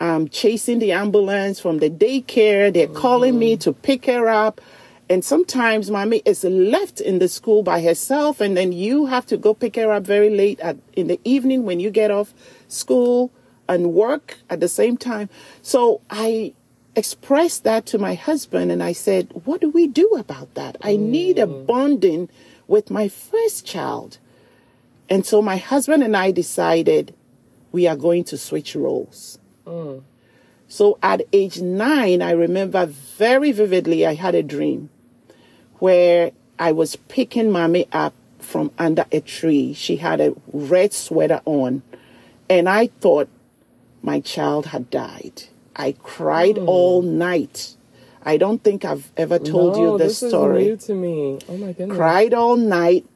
I'm 0.00 0.30
chasing 0.30 0.78
the 0.78 0.92
ambulance 0.92 1.60
from 1.60 1.80
the 1.80 1.90
daycare. 1.90 2.72
They're 2.72 2.86
calling 2.88 3.38
me 3.38 3.58
to 3.58 3.74
pick 3.74 4.06
her 4.06 4.26
up. 4.26 4.62
And 5.10 5.24
sometimes 5.24 5.90
mommy 5.90 6.20
is 6.26 6.44
left 6.44 7.00
in 7.00 7.18
the 7.18 7.28
school 7.28 7.62
by 7.62 7.80
herself, 7.80 8.40
and 8.40 8.56
then 8.56 8.72
you 8.72 9.06
have 9.06 9.24
to 9.26 9.38
go 9.38 9.54
pick 9.54 9.76
her 9.76 9.90
up 9.90 10.04
very 10.04 10.28
late 10.28 10.60
at, 10.60 10.76
in 10.92 11.06
the 11.06 11.18
evening 11.24 11.64
when 11.64 11.80
you 11.80 11.90
get 11.90 12.10
off 12.10 12.34
school 12.68 13.30
and 13.68 13.94
work 13.94 14.38
at 14.50 14.60
the 14.60 14.68
same 14.68 14.98
time. 14.98 15.30
So 15.62 16.02
I 16.10 16.52
expressed 16.94 17.64
that 17.64 17.86
to 17.86 17.98
my 17.98 18.14
husband, 18.14 18.70
and 18.70 18.82
I 18.82 18.92
said, 18.92 19.30
What 19.44 19.62
do 19.62 19.70
we 19.70 19.86
do 19.86 20.08
about 20.18 20.52
that? 20.54 20.76
I 20.82 20.96
need 20.96 21.38
a 21.38 21.46
mm. 21.46 21.66
bonding 21.66 22.28
with 22.66 22.90
my 22.90 23.08
first 23.08 23.64
child. 23.64 24.18
And 25.08 25.24
so 25.24 25.40
my 25.40 25.56
husband 25.56 26.02
and 26.02 26.14
I 26.14 26.32
decided 26.32 27.14
we 27.72 27.86
are 27.86 27.96
going 27.96 28.24
to 28.24 28.36
switch 28.36 28.76
roles. 28.76 29.38
Mm. 29.66 30.02
So 30.68 30.98
at 31.02 31.22
age 31.32 31.62
nine, 31.62 32.20
I 32.20 32.32
remember 32.32 32.84
very 32.84 33.52
vividly, 33.52 34.04
I 34.06 34.12
had 34.12 34.34
a 34.34 34.42
dream 34.42 34.90
where 35.78 36.32
I 36.58 36.72
was 36.72 36.96
picking 36.96 37.50
mommy 37.50 37.86
up 37.92 38.14
from 38.38 38.70
under 38.78 39.06
a 39.12 39.20
tree. 39.20 39.74
She 39.74 39.96
had 39.96 40.20
a 40.20 40.34
red 40.52 40.92
sweater 40.92 41.40
on, 41.44 41.82
and 42.48 42.68
I 42.68 42.86
thought 42.86 43.28
my 44.02 44.20
child 44.20 44.66
had 44.66 44.90
died. 44.90 45.44
I 45.76 45.92
cried 46.02 46.56
hmm. 46.56 46.68
all 46.68 47.02
night. 47.02 47.76
I 48.24 48.36
don't 48.36 48.62
think 48.62 48.84
I've 48.84 49.10
ever 49.16 49.38
told 49.38 49.76
no, 49.76 49.92
you 49.92 49.98
this, 49.98 50.20
this 50.20 50.30
story. 50.30 50.68
is 50.68 50.88
new 50.88 50.94
to 50.94 51.00
me. 51.00 51.38
Oh 51.48 51.56
my 51.56 51.72
goodness. 51.72 51.96
Cried 51.96 52.34
all 52.34 52.56
night, 52.56 53.06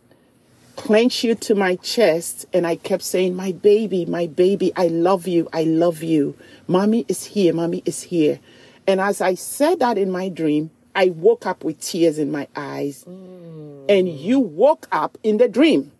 clenched 0.76 1.24
you 1.24 1.34
to 1.34 1.54
my 1.54 1.76
chest, 1.76 2.46
and 2.52 2.66
I 2.66 2.76
kept 2.76 3.02
saying, 3.02 3.34
My 3.34 3.52
baby, 3.52 4.06
my 4.06 4.26
baby, 4.26 4.72
I 4.76 4.88
love 4.88 5.26
you, 5.26 5.48
I 5.52 5.64
love 5.64 6.02
you. 6.02 6.36
Mommy 6.66 7.04
is 7.08 7.24
here, 7.24 7.52
mommy 7.52 7.82
is 7.84 8.02
here. 8.02 8.38
And 8.86 9.00
as 9.00 9.20
I 9.20 9.34
said 9.34 9.80
that 9.80 9.98
in 9.98 10.10
my 10.10 10.28
dream, 10.28 10.70
I 10.94 11.06
woke 11.10 11.46
up 11.46 11.64
with 11.64 11.80
tears 11.80 12.18
in 12.18 12.30
my 12.30 12.48
eyes. 12.54 13.04
Mm. 13.08 13.86
And 13.88 14.08
you 14.08 14.38
woke 14.40 14.86
up 14.92 15.18
in 15.22 15.38
the 15.38 15.48
dream. 15.48 15.92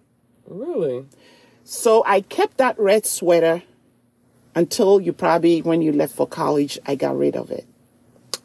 Really? 0.47 1.07
So 1.65 2.03
I 2.07 2.21
kept 2.23 2.59
that 2.59 2.79
red 2.79 3.07
sweater 3.07 3.63
until 4.55 5.01
you 5.01 5.13
probably, 5.13 5.63
when 5.63 5.81
you 5.83 5.93
left 5.93 6.15
for 6.15 6.27
college, 6.27 6.79
I 6.87 6.95
got 6.95 7.17
rid 7.17 7.37
of 7.37 7.51
it. 7.51 7.67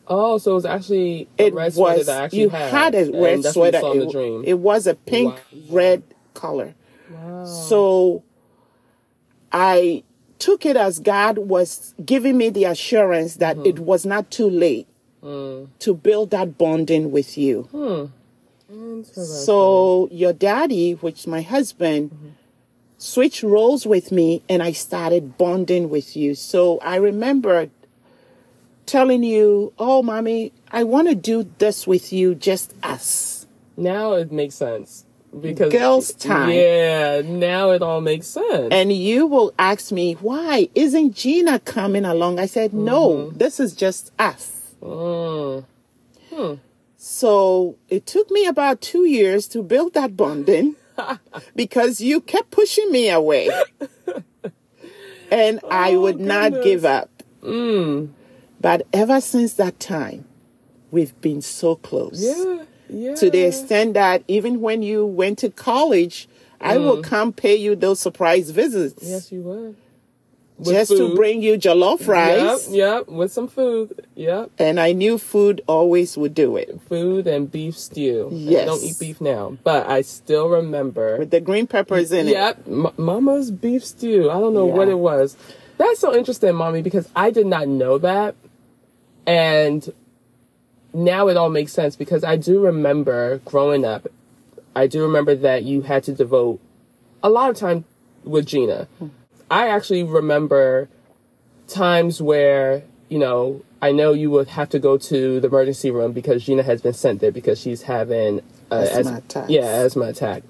Oh, 0.07 0.37
so 0.37 0.51
it 0.51 0.55
was 0.55 0.65
actually 0.65 1.27
a 1.37 1.47
It 1.47 1.53
red 1.53 1.73
sweater 1.73 1.97
was, 1.97 2.07
that 2.07 2.21
I 2.21 2.25
actually 2.25 2.41
you 2.41 2.49
had. 2.49 2.71
had 2.71 2.95
a 2.95 3.11
red 3.11 3.43
that's 3.43 3.55
what 3.57 3.73
sweater. 3.73 3.77
you 3.79 3.81
saw 3.81 3.91
in 3.91 3.99
the 3.99 4.05
It, 4.07 4.11
dream. 4.11 4.43
it 4.45 4.53
was 4.59 4.87
a 4.87 4.95
pink, 4.95 5.33
Wow. 5.33 5.59
red 5.69 6.03
color. 6.33 6.75
wow. 7.11 7.43
So 7.45 8.23
I 9.51 10.03
took 10.39 10.65
it 10.65 10.77
as 10.77 10.99
God 10.99 11.37
was 11.39 11.93
giving 12.05 12.37
me 12.37 12.49
the 12.49 12.65
assurance 12.65 13.35
that 13.35 13.57
it 13.57 13.75
mm-hmm. 13.75 13.85
was 13.85 14.05
not 14.05 14.29
too 14.31 14.49
late 14.49 14.87
to 15.27 15.93
build 15.93 16.31
that 16.31 16.57
bonding 16.57 17.11
with 17.11 17.37
you. 17.37 18.11
So 19.13 20.09
your 20.11 20.33
daddy, 20.33 20.93
which 20.93 21.27
my 21.27 21.41
husband, 21.41 22.11
mm-hmm. 22.11 22.29
switched 22.97 23.43
roles 23.43 23.85
with 23.85 24.11
me 24.11 24.41
and 24.49 24.61
I 24.61 24.71
started 24.71 25.37
bonding 25.37 25.89
with 25.89 26.15
you. 26.17 26.35
So 26.35 26.79
I 26.79 26.97
remember 26.97 27.69
telling 28.85 29.23
you, 29.23 29.73
Oh, 29.77 30.01
mommy, 30.01 30.51
I 30.71 30.83
want 30.83 31.07
to 31.09 31.15
do 31.15 31.49
this 31.59 31.87
with 31.87 32.11
you, 32.11 32.35
just 32.35 32.73
us. 32.83 33.45
now 33.77 34.13
it 34.13 34.31
makes 34.31 34.55
sense 34.55 35.05
because 35.39 35.71
Girls' 35.71 36.13
time. 36.13 36.49
Yeah, 36.49 37.21
now 37.23 37.71
it 37.71 37.81
all 37.81 38.01
makes 38.01 38.27
sense. 38.27 38.69
And 38.71 38.91
you 38.91 39.27
will 39.27 39.53
ask 39.59 39.91
me, 39.91 40.13
Why 40.13 40.69
isn't 40.73 41.15
Gina 41.15 41.59
coming 41.59 42.05
along? 42.05 42.39
I 42.39 42.45
said, 42.45 42.73
No, 42.73 43.09
mm-hmm. 43.09 43.37
this 43.37 43.59
is 43.59 43.73
just 43.73 44.11
us. 44.17 44.56
Mm. 44.81 46.59
So 46.97 47.77
it 47.89 48.05
took 48.05 48.29
me 48.31 48.45
about 48.47 48.81
two 48.81 49.05
years 49.05 49.47
to 49.49 49.61
build 49.63 49.93
that 49.93 50.17
bonding 50.17 50.75
because 51.55 52.01
you 52.01 52.21
kept 52.21 52.51
pushing 52.51 52.91
me 52.91 53.09
away. 53.09 53.49
and 55.31 55.59
I 55.69 55.95
would 55.95 56.19
not 56.19 56.63
give 56.63 56.85
up. 56.85 57.09
But 58.59 58.87
ever 58.91 59.21
since 59.21 59.53
that 59.53 59.79
time, 59.79 60.25
we've 60.91 61.19
been 61.21 61.41
so 61.41 61.75
close. 61.75 62.19
Yeah, 62.19 62.65
yeah. 62.89 63.15
To 63.15 63.29
the 63.29 63.41
extent 63.41 63.93
that 63.93 64.23
even 64.27 64.61
when 64.61 64.81
you 64.81 65.05
went 65.05 65.37
to 65.39 65.49
college, 65.49 66.27
I 66.59 66.77
will 66.77 67.03
come 67.03 67.33
pay 67.33 67.55
you 67.55 67.75
those 67.75 67.99
surprise 67.99 68.49
visits 68.49 69.03
Yes, 69.03 69.31
you 69.31 69.41
would. 69.41 69.75
Just 70.63 70.91
to 70.91 71.15
bring 71.15 71.41
you 71.43 71.53
jollof 71.57 72.07
rice. 72.07 72.67
Yep, 72.69 72.75
yep, 72.75 73.07
with 73.07 73.31
some 73.31 73.47
food. 73.47 74.07
Yep, 74.15 74.51
And 74.57 74.79
I 74.79 74.91
knew 74.91 75.17
food 75.19 75.61
always 75.67 76.17
would 76.17 76.33
do 76.33 76.57
it. 76.57 76.81
food 76.89 77.27
and 77.27 77.51
beef 77.51 77.77
stew. 77.77 78.29
Yes. 78.31 78.63
I 78.63 78.65
don't 78.65 78.83
eat 78.83 78.99
beef 78.99 79.21
now, 79.21 79.57
but 79.63 79.87
I 79.87 80.01
still 80.01 80.49
remember. 80.49 81.17
With 81.17 81.29
the 81.31 81.41
green 81.41 81.67
peppers 81.67 82.11
in 82.11 82.27
it. 82.27 82.31
Yep, 82.31 82.67
M- 82.67 82.87
Mama's 82.97 83.51
beef 83.51 83.85
stew. 83.85 84.31
I 84.31 84.39
don't 84.39 84.53
know 84.55 84.65
what 84.65 84.87
it 84.87 84.97
was. 84.97 85.37
That's 85.77 85.99
so 85.99 86.15
interesting, 86.15 86.55
Mommy, 86.55 86.81
because 86.81 87.07
I 87.15 87.29
did 87.29 87.45
not 87.45 87.67
know 87.67 87.99
that. 87.99 88.33
And 89.27 89.87
now 90.93 91.27
it 91.27 91.37
all 91.37 91.49
makes 91.49 91.71
sense 91.73 91.95
because 91.95 92.23
I 92.23 92.35
do 92.37 92.61
remember 92.65 93.39
growing 93.45 93.85
up, 93.85 94.07
I 94.75 94.87
do 94.87 95.03
remember 95.03 95.35
that 95.35 95.63
you 95.63 95.81
had 95.81 96.03
to 96.05 96.13
devote 96.13 96.59
a 97.21 97.29
lot 97.29 97.49
of 97.51 97.57
time 97.57 97.85
with 98.23 98.45
Gina. 98.47 98.87
I 99.49 99.69
actually 99.69 100.03
remember 100.03 100.89
times 101.67 102.21
where, 102.21 102.83
you 103.09 103.19
know, 103.19 103.63
I 103.81 103.91
know 103.91 104.13
you 104.13 104.31
would 104.31 104.47
have 104.49 104.69
to 104.69 104.79
go 104.79 104.97
to 104.97 105.39
the 105.39 105.47
emergency 105.47 105.91
room 105.91 106.11
because 106.11 106.43
Gina 106.43 106.63
has 106.63 106.81
been 106.81 106.93
sent 106.93 107.21
there 107.21 107.31
because 107.31 107.59
she's 107.59 107.83
having 107.83 108.41
uh, 108.71 108.87
Asthma 108.91 109.21
as-. 109.35 109.49
Yeah, 109.49 109.65
asthma 109.65 110.05
attack. 110.05 110.43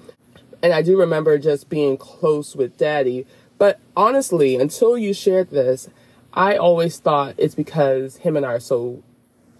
And 0.62 0.72
I 0.72 0.82
do 0.82 0.98
remember 0.98 1.38
just 1.38 1.68
being 1.68 1.96
close 1.96 2.56
with 2.56 2.76
daddy. 2.76 3.26
But 3.58 3.80
honestly, 3.96 4.56
until 4.56 4.96
you 4.96 5.12
shared 5.12 5.50
this, 5.50 5.88
I 6.32 6.56
always 6.56 6.98
thought 6.98 7.34
it's 7.38 7.54
because 7.54 8.18
him 8.18 8.36
and 8.36 8.44
I 8.46 8.54
are 8.54 8.60
so 8.60 9.02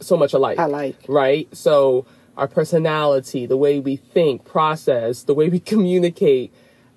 so 0.00 0.16
much 0.16 0.32
alike. 0.32 0.58
Alike. 0.58 0.96
Right? 1.08 1.48
So 1.56 2.06
our 2.36 2.48
personality, 2.48 3.46
the 3.46 3.56
way 3.56 3.80
we 3.80 3.96
think, 3.96 4.44
process, 4.44 5.22
the 5.24 5.34
way 5.34 5.48
we 5.48 5.60
communicate, 5.72 6.52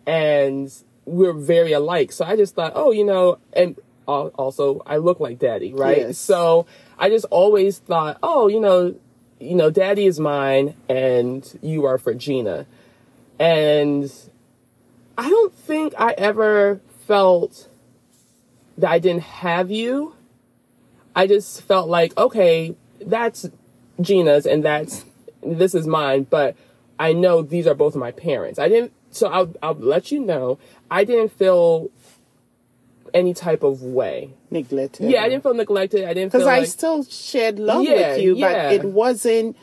and 0.06 0.72
we're 1.06 1.34
very 1.34 1.74
alike. 1.74 2.12
So 2.12 2.26
I 2.26 2.36
just 2.36 2.56
thought, 2.56 2.74
oh, 2.76 2.92
you 2.92 3.04
know, 3.04 3.40
and 3.54 3.78
also 4.08 4.82
I 4.86 4.98
look 4.98 5.20
like 5.20 5.40
daddy, 5.40 5.74
right? 5.74 5.98
Yes. 5.98 6.18
So 6.18 6.66
I 6.98 7.10
just 7.10 7.26
always 7.26 7.80
thought, 7.80 8.18
oh, 8.22 8.48
you 8.48 8.60
know, 8.60 8.96
you 9.40 9.56
know, 9.56 9.70
daddy 9.70 10.06
is 10.06 10.20
mine 10.20 10.76
and 10.88 11.60
you 11.62 11.86
are 11.86 11.98
for 11.98 12.14
Gina. 12.14 12.66
And 13.40 14.12
I 15.18 15.30
don't 15.30 15.54
think 15.54 15.94
I 15.98 16.12
ever 16.18 16.80
felt 17.08 17.68
that 18.78 18.92
I 18.92 19.00
didn't 19.00 19.24
have 19.24 19.72
you. 19.72 20.16
I 21.16 21.28
just 21.28 21.62
felt 21.64 21.90
like, 21.90 22.18
okay, 22.18 22.76
that's 23.00 23.50
Gina's 24.00 24.46
and 24.46 24.64
that's 24.64 25.06
this 25.44 25.74
is 25.74 25.88
mine, 25.88 26.28
but 26.30 26.56
I 27.00 27.14
know 27.14 27.42
these 27.42 27.68
are 27.68 27.74
both 27.74 27.96
my 27.96 28.12
parents. 28.12 28.60
I 28.60 28.70
didn't 28.70 28.94
so 29.10 29.28
I'll 29.28 29.54
I'll 29.62 29.74
let 29.74 30.12
you 30.12 30.20
know. 30.20 30.58
I 30.92 31.04
didn't 31.06 31.30
feel 31.32 31.90
any 33.14 33.34
type 33.34 33.64
of 33.64 33.82
way. 33.82 34.30
Neglected. 34.52 35.10
Yeah, 35.10 35.24
I 35.24 35.30
didn't 35.30 35.44
feel 35.44 35.54
neglected. 35.54 36.04
I 36.06 36.14
didn't 36.14 36.32
feel 36.32 36.42
Because 36.42 36.48
I 36.48 36.60
like 36.60 36.68
still 36.68 37.04
shared 37.06 37.60
love 37.60 37.84
Yeah, 37.84 38.14
with 38.14 38.22
you, 38.22 38.36
yeah. 38.36 38.52
but 38.70 38.74
it 38.74 38.84
wasn't 38.86 39.56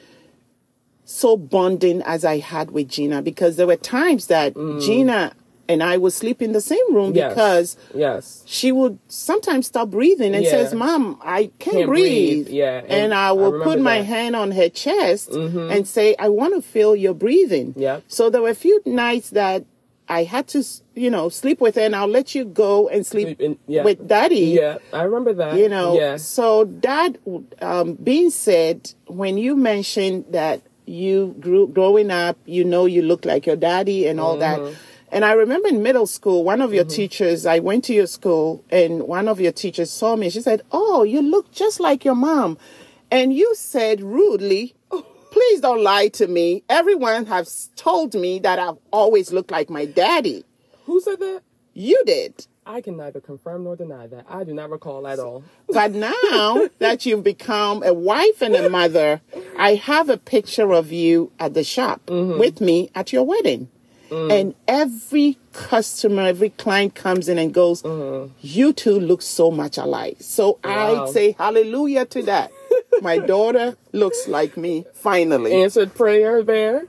so 1.04 1.36
bonding 1.36 2.02
as 2.02 2.24
I 2.24 2.38
had 2.38 2.70
with 2.70 2.88
Gina 2.88 3.22
because 3.22 3.56
there 3.56 3.66
were 3.66 3.76
times 3.76 4.26
that 4.26 4.54
Gina 4.80 5.32
and 5.70 5.82
I 5.82 5.96
would 5.98 6.12
sleep 6.14 6.40
in 6.42 6.52
the 6.52 6.60
same 6.62 6.94
room 6.94 7.12
Mm. 7.12 7.16
Yes. 7.16 7.32
because 7.32 7.76
yes. 7.94 8.42
she 8.46 8.72
would 8.72 8.98
sometimes 9.08 9.66
stop 9.66 9.90
breathing 9.90 10.34
and 10.34 10.44
Yeah. 10.44 10.50
says, 10.50 10.74
"Mom, 10.74 11.18
I 11.22 11.50
can't, 11.58 11.76
Can't 11.76 11.86
breathe." 11.86 12.46
breathe." 12.46 12.48
Yeah, 12.48 12.78
and, 12.80 12.90
and 12.90 13.14
I 13.14 13.28
I 13.28 13.32
will 13.32 13.52
remember 13.52 13.64
put 13.64 13.80
my 13.80 13.98
that. 13.98 14.04
Mm-hmm. 14.04 14.12
hand 14.12 14.36
on 14.36 14.50
her 14.52 14.68
chest 14.70 15.30
and 15.30 15.86
say, 15.86 16.14
"I 16.18 16.28
want 16.30 16.54
to 16.54 16.62
feel 16.62 16.96
your 16.96 17.12
breathing." 17.14 17.74
Yep. 17.76 18.04
So 18.08 18.30
there 18.30 18.40
were 18.42 18.48
a 18.50 18.54
few 18.54 18.80
nights 18.86 19.28
that 19.30 19.64
I 20.10 20.24
had 20.24 20.48
to, 20.48 20.64
you 20.94 21.10
know, 21.10 21.28
sleep 21.28 21.60
with 21.60 21.74
her, 21.74 21.82
and 21.82 21.94
I'll 21.94 22.06
let 22.08 22.34
you 22.34 22.44
go 22.46 22.88
and 22.88 23.04
sleep 23.06 23.26
Sleep 23.28 23.40
in- 23.40 23.58
yeah. 23.66 23.84
with 23.84 24.08
Daddy 24.08 24.46
Yeah, 24.60 24.78
I 24.92 25.02
remember 25.02 25.34
that. 25.34 25.56
you 25.58 25.68
know 25.68 25.94
Yes. 25.94 26.24
so 26.24 26.64
that 26.64 27.16
um, 27.60 27.94
being 27.94 28.30
said 28.30 28.92
when 29.06 29.36
you 29.38 29.54
mentioned 29.56 30.24
that 30.30 30.62
you 30.86 31.36
grew 31.38 31.68
growing 31.68 32.10
up 32.10 32.38
you 32.46 32.64
know 32.64 32.86
you 32.86 33.02
look 33.02 33.24
like 33.26 33.44
your 33.46 33.56
daddy 33.56 34.06
and 34.06 34.18
all 34.18 34.36
Mm-hmm. 34.38 34.64
that 34.64 34.74
and 35.12 35.22
i 35.24 35.32
remember 35.32 35.68
in 35.68 35.82
middle 35.82 36.06
school 36.06 36.44
one 36.44 36.62
of 36.62 36.72
your 36.72 36.84
teachers 36.84 37.44
i 37.44 37.58
went 37.58 37.84
to 37.84 37.92
your 37.92 38.06
school 38.06 38.64
and 38.70 39.02
one 39.06 39.28
of 39.28 39.38
your 39.38 39.52
teachers 39.52 39.90
saw 39.90 40.16
me 40.16 40.30
she 40.30 40.40
said 40.40 40.62
oh 40.72 41.02
you 41.02 41.20
look 41.20 41.50
just 41.52 41.78
like 41.78 42.06
your 42.06 42.14
mom 42.14 42.56
and 43.10 43.34
you 43.34 43.54
said 43.54 44.00
rudely 44.00 44.74
please 45.30 45.60
don't 45.60 45.82
lie 45.82 46.08
to 46.08 46.26
me 46.26 46.62
everyone 46.68 47.26
has 47.26 47.70
told 47.76 48.14
me 48.14 48.38
that 48.38 48.58
i've 48.58 48.78
always 48.90 49.32
looked 49.32 49.50
like 49.50 49.68
my 49.70 49.84
daddy 49.84 50.44
Who 50.86 51.00
said 51.00 51.18
that? 51.20 51.42
you 51.74 52.00
did 52.06 52.46
I 52.66 52.82
can 52.82 52.98
neither 52.98 53.18
confirm 53.22 53.64
nor 53.64 53.76
deny 53.76 54.08
that. 54.08 54.26
I 54.28 54.44
do 54.44 54.52
not 54.52 54.68
recall 54.68 55.06
at 55.08 55.18
all. 55.18 55.42
But 55.72 55.92
now 55.92 56.68
that 56.80 57.06
you've 57.06 57.24
become 57.24 57.82
a 57.82 57.94
wife 57.94 58.42
and 58.42 58.54
a 58.54 58.68
mother, 58.68 59.22
I 59.58 59.76
have 59.76 60.10
a 60.10 60.18
picture 60.18 60.70
of 60.74 60.92
you 60.92 61.32
at 61.40 61.54
the 61.54 61.64
shop 61.64 62.02
Mm-hmm. 62.08 62.38
with 62.38 62.60
me 62.60 62.90
at 62.94 63.10
your 63.10 63.24
wedding. 63.24 63.70
Mm. 64.10 64.30
And 64.40 64.54
every 64.66 65.38
customer, 65.54 66.24
every 66.24 66.50
client 66.50 66.94
comes 66.94 67.26
in 67.30 67.38
and 67.38 67.54
goes, 67.54 67.82
You 68.42 68.74
two 68.74 69.00
look 69.00 69.22
so 69.22 69.50
much 69.50 69.78
alike. 69.78 70.18
So 70.20 70.58
Wow. 70.62 71.06
I 71.06 71.10
say 71.10 71.32
hallelujah 71.38 72.04
to 72.04 72.22
that. 72.24 72.50
My 73.02 73.18
daughter 73.18 73.76
looks 73.92 74.26
like 74.28 74.56
me 74.56 74.84
finally. 74.94 75.52
Answered 75.62 75.94
prayer 75.94 76.42
there. 76.42 76.86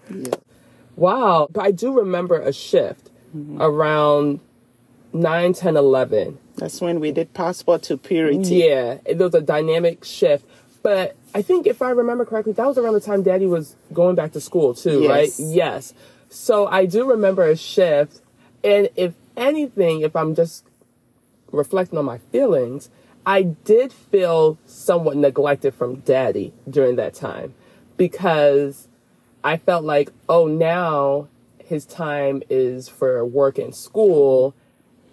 Wow. 0.95 1.47
But 1.51 1.63
I 1.65 1.71
do 1.71 1.93
remember 1.97 2.39
a 2.39 2.53
shift 2.53 3.05
Mm-hmm. 3.35 3.61
around 3.61 4.39
9, 5.13 5.53
10, 5.53 5.77
11. 5.77 6.39
That's 6.55 6.81
when 6.81 6.99
we 6.99 7.11
did 7.11 7.31
passport 7.35 7.83
to 7.83 7.95
purity. 7.95 8.55
Yeah, 8.55 8.97
it 9.05 9.19
was 9.19 9.35
a 9.35 9.41
dynamic 9.41 10.03
shift. 10.03 10.45
But 10.81 11.15
I 11.35 11.43
think 11.43 11.67
if 11.67 11.83
I 11.83 11.91
remember 11.91 12.25
correctly, 12.25 12.53
that 12.53 12.65
was 12.65 12.79
around 12.79 12.95
the 12.95 12.99
time 13.01 13.21
Daddy 13.21 13.45
was 13.45 13.75
going 13.93 14.15
back 14.15 14.31
to 14.31 14.41
school 14.41 14.73
too, 14.73 15.01
Yes. 15.03 15.09
right? 15.11 15.29
Yes. 15.37 15.93
So 16.31 16.65
I 16.65 16.87
do 16.87 17.07
remember 17.07 17.43
a 17.43 17.55
shift. 17.55 18.19
And 18.63 18.89
if 18.95 19.13
anything, 19.37 20.01
if 20.01 20.15
I'm 20.15 20.33
just 20.33 20.65
reflecting 21.51 21.99
on 21.99 22.05
my 22.05 22.17
feelings, 22.31 22.89
I 23.25 23.43
did 23.43 23.93
feel 23.93 24.57
somewhat 24.65 25.17
neglected 25.17 25.73
from 25.73 25.97
Daddy 25.97 26.53
during 26.69 26.95
that 26.95 27.13
time 27.13 27.53
because 27.97 28.87
I 29.43 29.57
felt 29.57 29.83
like, 29.83 30.11
oh, 30.27 30.47
now 30.47 31.27
his 31.63 31.85
time 31.85 32.41
is 32.49 32.89
for 32.89 33.23
work 33.25 33.57
and 33.57 33.75
school. 33.75 34.55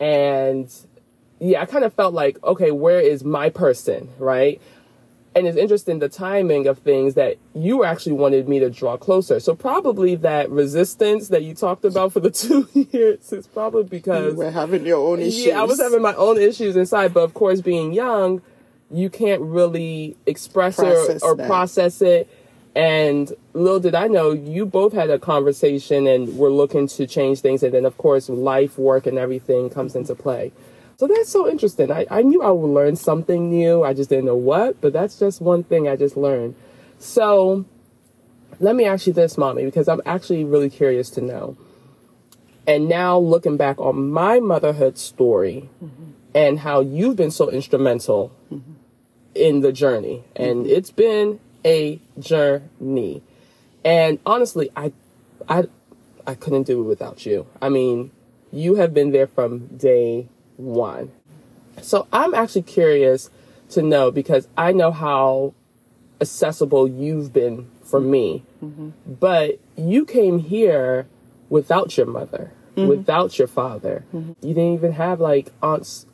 And 0.01 0.73
yeah, 1.39 1.61
I 1.61 1.67
kind 1.67 1.85
of 1.85 1.93
felt 1.93 2.15
like, 2.15 2.43
okay, 2.43 2.71
where 2.71 3.01
is 3.01 3.25
my 3.25 3.51
person, 3.51 4.09
right? 4.19 4.61
And 5.37 5.47
it's 5.47 5.59
interesting 5.59 5.99
the 5.99 6.09
timing 6.09 6.67
of 6.67 6.79
things 6.79 7.13
that 7.13 7.37
you 7.55 7.85
actually 7.85 8.15
wanted 8.15 8.49
me 8.49 8.59
to 8.61 8.71
draw 8.71 8.97
closer. 8.97 9.39
So 9.39 9.55
probably 9.55 10.15
that 10.17 10.49
resistance 10.51 11.29
that 11.29 11.43
you 11.45 11.53
talked 11.55 11.85
about 11.85 12.15
for 12.15 12.21
the 12.21 12.31
two 12.45 12.67
years 12.73 13.33
is 13.35 13.47
probably 13.47 13.85
because 13.85 14.33
You 14.33 14.39
were 14.39 14.51
having 14.51 14.87
your 14.87 15.07
own 15.07 15.21
issues. 15.21 15.45
yeah, 15.47 15.61
I 15.61 15.65
was 15.65 15.79
having 15.79 16.01
my 16.01 16.15
own 16.15 16.39
issues 16.39 16.75
inside, 16.75 17.13
but 17.13 17.21
of 17.21 17.35
course, 17.35 17.61
being 17.61 17.93
young, 17.93 18.41
you 18.91 19.11
can't 19.11 19.43
really 19.43 20.17
express 20.25 20.77
Process 20.77 21.23
or, 21.23 21.33
or 21.33 21.47
process 21.47 22.01
it. 22.01 22.31
And 22.75 23.31
little 23.53 23.81
did 23.81 23.95
I 23.95 24.07
know, 24.07 24.33
you 24.33 24.65
both 24.65 24.95
had 24.95 25.11
a 25.11 25.19
conversation 25.19 26.07
and 26.07 26.39
were 26.39 26.51
looking 26.51 26.87
to 26.89 27.07
change 27.07 27.41
things. 27.41 27.63
And 27.63 27.75
then, 27.75 27.85
of 27.85 27.99
course, 27.99 28.29
life, 28.31 28.79
work, 28.79 29.07
and 29.07 29.19
everything 29.19 29.69
comes 29.71 29.95
into 29.97 30.15
play. 30.15 30.53
So 30.97 31.07
that's 31.07 31.29
so 31.29 31.49
interesting. 31.49 31.91
I, 31.91 32.07
I 32.11 32.23
knew 32.23 32.43
I 32.43 32.51
would 32.51 32.69
learn 32.69 32.97
something 32.97 33.51
new. 33.51 33.85
I 33.85 33.93
just 33.93 34.09
didn't 34.09 34.25
know 34.25 34.37
what, 34.37 34.81
but 34.81 34.93
that's 34.93 35.19
just 35.19 35.41
one 35.43 35.63
thing 35.63 35.87
I 35.87 35.97
just 35.97 36.17
learned. 36.17 36.55
So 36.99 37.67
let 38.61 38.75
me 38.75 38.87
ask 38.87 39.07
you 39.07 39.13
this, 39.13 39.37
mommy, 39.37 39.65
because 39.65 39.89
I'm 39.89 40.01
actually 40.07 40.45
really 40.45 40.71
curious 40.71 41.11
to 41.11 41.21
know. 41.21 41.57
And 42.67 42.89
now 42.89 43.19
looking 43.19 43.57
back 43.57 43.79
on 43.79 44.11
my 44.11 44.41
motherhood 44.41 44.97
story 44.97 45.69
mm-hmm. 45.85 46.13
and 46.35 46.61
how 46.61 46.81
you've 46.81 47.17
been 47.17 47.31
so 47.31 47.51
instrumental 47.51 48.33
mm-hmm. 48.53 48.73
in 49.35 49.61
the 49.61 49.73
journey. 49.73 50.25
And 50.35 50.65
mm-hmm. 50.65 50.75
it's 50.75 50.91
been 50.91 51.41
a 51.65 52.01
journey. 52.19 53.23
And 53.85 54.19
honestly, 54.25 54.71
I 54.75 54.93
I 55.49 55.65
I 56.27 56.35
couldn't 56.35 56.65
do 56.65 56.81
it 56.81 56.85
without 56.85 57.25
you. 57.25 57.47
I 57.63 57.69
mean, 57.69 58.11
you 58.51 58.77
have 58.77 58.93
been 58.93 59.13
there 59.13 59.29
from 59.29 59.67
day 59.77 60.29
1. 60.57 61.11
So 61.83 62.07
I'm 62.13 62.35
actually 62.35 62.63
curious 62.63 63.31
to 63.71 63.83
know 63.83 64.11
because 64.11 64.49
I 64.57 64.73
know 64.73 64.93
how 64.93 65.55
accessible 66.21 66.89
you've 66.89 67.33
been 67.33 67.71
for 67.83 68.01
me. 68.01 68.45
Mm-hmm. 68.65 68.91
But 69.07 69.61
you 69.77 70.05
came 70.05 70.39
here 70.39 71.07
without 71.49 71.97
your 71.97 72.07
mother, 72.07 72.53
mm-hmm. 72.77 72.89
without 72.89 73.39
your 73.39 73.49
father. 73.49 74.05
Mm-hmm. 74.15 74.47
You 74.47 74.55
didn't 74.55 74.75
even 74.75 74.93
have 74.93 75.21
like 75.21 75.53
aunts 75.63 76.07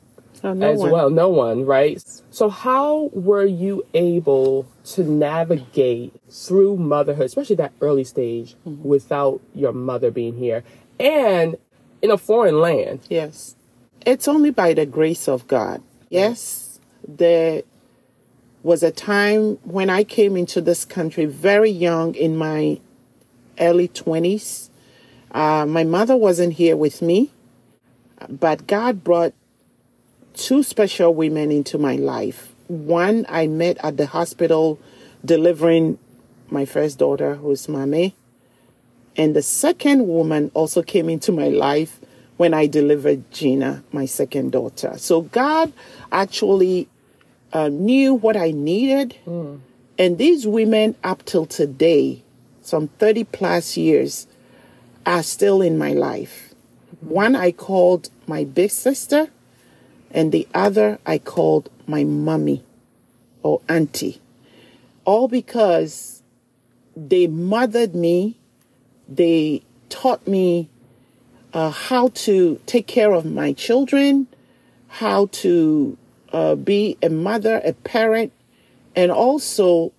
Oh, 0.45 0.55
no 0.55 0.73
as 0.73 0.81
one. 0.81 0.91
well, 0.91 1.11
no 1.11 1.29
one, 1.29 1.65
right? 1.65 2.03
So 2.31 2.49
how 2.49 3.11
were 3.13 3.45
you 3.45 3.87
able 3.95 4.67
to 4.87 5.05
navigate 5.05 6.15
through 6.29 6.79
motherhood, 6.79 7.27
especially 7.27 7.57
that 7.57 7.73
early 7.81 8.03
stage, 8.03 8.57
without 8.65 9.41
your 9.55 9.73
mother 9.73 10.11
being 10.11 10.37
here 10.37 10.65
and 10.99 11.57
in 12.01 12.11
a 12.11 12.19
foreign 12.19 12.61
land? 12.61 13.01
Yes. 13.09 13.55
It's 14.05 14.27
only 14.27 14.51
by 14.51 14.75
the 14.75 14.87
grace 14.87 15.29
of 15.29 15.47
God. 15.47 15.81
Yes, 16.11 16.81
there 17.07 17.63
was 18.63 18.83
a 18.83 18.91
time 18.91 19.59
when 19.63 19.91
I 19.91 20.03
came 20.03 20.37
into 20.37 20.61
this 20.61 20.85
country 20.85 21.25
very 21.25 21.71
young 21.71 22.15
in 22.15 22.37
my 22.37 22.81
early 23.61 23.89
20s. 23.89 24.71
Uh, 25.31 25.67
my 25.67 25.85
mother 25.85 26.17
wasn't 26.17 26.55
here 26.55 26.77
with 26.77 27.01
me, 27.01 27.31
but 28.29 28.67
God 28.67 29.05
brought 29.05 29.35
two 30.35 30.63
special 30.63 31.15
women 31.15 31.53
into 31.53 31.79
my 31.79 31.97
life. 31.97 32.53
One 32.67 33.25
I 33.29 33.47
met 33.47 33.79
at 33.85 33.99
the 33.99 34.07
hospital 34.07 34.81
delivering 35.25 35.99
my 36.51 36.65
first 36.65 36.99
daughter, 36.99 37.37
who's 37.37 37.67
Maame. 37.69 38.15
And 39.17 39.37
the 39.37 39.43
second 39.43 40.09
woman 40.09 40.51
also 40.55 40.83
came 40.83 41.09
into 41.09 41.31
my 41.31 41.49
life 41.49 42.01
when 42.43 42.55
I 42.55 42.67
delivered 42.67 43.31
Gina, 43.31 43.85
my 43.93 44.05
second 44.05 44.51
daughter. 44.51 44.95
So 44.99 45.21
God 45.21 45.73
actually 46.11 46.89
uh, 47.53 47.69
knew 47.69 48.15
what 48.15 48.37
I 48.37 48.51
needed. 48.51 49.15
And 49.97 50.19
these 50.19 50.45
women, 50.45 50.97
up 51.05 51.25
till 51.25 51.47
today, 51.47 52.25
some 52.61 52.89
30 52.99 53.23
plus 53.23 53.77
years, 53.77 54.27
are 55.07 55.23
still 55.23 55.63
in 55.63 55.79
my 55.79 55.93
life. 55.93 56.53
One 57.01 57.37
I 57.37 57.53
called 57.53 58.11
my 58.27 58.43
big 58.43 58.73
sister, 58.73 59.29
and 60.11 60.33
the 60.33 60.49
other 60.53 60.99
I 61.07 61.19
called 61.19 61.71
my 61.87 62.03
mummy 62.03 62.65
or 63.45 63.61
auntie. 63.69 64.21
All 65.05 65.29
because 65.29 66.25
they 66.97 67.29
mothered 67.29 67.95
me, 67.95 68.37
they 69.09 69.63
taught 69.89 70.27
me 70.27 70.71
uh, 71.53 71.71
how 71.71 72.09
to 72.09 72.61
take 72.67 72.87
care 72.87 73.13
of 73.13 73.25
my 73.25 73.53
children, 73.53 74.27
how 74.89 75.27
to 75.27 75.97
uh, 76.33 76.55
be 76.55 76.97
a 77.03 77.09
mother, 77.09 77.61
a 77.65 77.73
parent, 77.73 78.33
and 78.97 79.11
also 79.11 79.93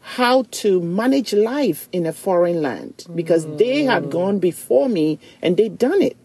how 0.00 0.44
to 0.50 0.80
manage 0.80 1.32
life 1.32 1.88
in 1.92 2.06
a 2.06 2.12
foreign 2.12 2.62
land 2.62 3.04
because 3.14 3.46
they 3.56 3.82
had 3.84 4.10
gone 4.10 4.38
before 4.38 4.88
me 4.88 5.18
and 5.42 5.56
they'd 5.56 5.78
done 5.78 6.00
it. 6.00 6.16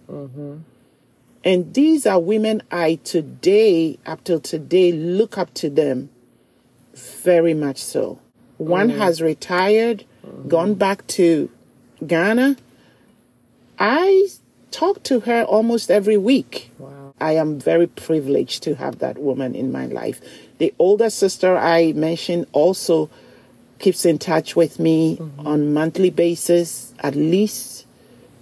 And 1.43 1.73
these 1.73 2.05
are 2.05 2.19
women 2.19 2.61
I 2.71 2.95
today, 3.03 3.97
up 4.05 4.23
till 4.23 4.39
today, 4.39 4.91
look 4.91 5.37
up 5.37 5.53
to 5.55 5.69
them 5.69 6.09
very 6.93 7.55
much 7.55 7.77
so. 7.83 8.19
One 8.57 8.89
has 8.99 9.21
retired, 9.21 10.05
gone 10.47 10.75
back 10.75 11.07
to 11.07 11.49
Ghana. 12.05 12.57
I 13.79 14.27
talk 14.71 15.03
to 15.03 15.21
her 15.21 15.43
almost 15.43 15.91
every 15.91 16.17
week. 16.17 16.71
Wow. 16.79 17.13
I 17.19 17.33
am 17.33 17.59
very 17.59 17.87
privileged 17.87 18.63
to 18.63 18.75
have 18.75 18.99
that 18.99 19.17
woman 19.19 19.53
in 19.53 19.71
my 19.71 19.85
life. 19.85 20.19
The 20.57 20.73
older 20.79 21.09
sister 21.09 21.55
I 21.55 21.91
mentioned 21.93 22.47
also 22.51 23.09
keeps 23.79 24.05
in 24.05 24.17
touch 24.17 24.55
with 24.55 24.79
me 24.79 25.17
mm-hmm. 25.17 25.47
on 25.47 25.73
monthly 25.73 26.09
basis, 26.09 26.93
at 26.99 27.15
least 27.15 27.85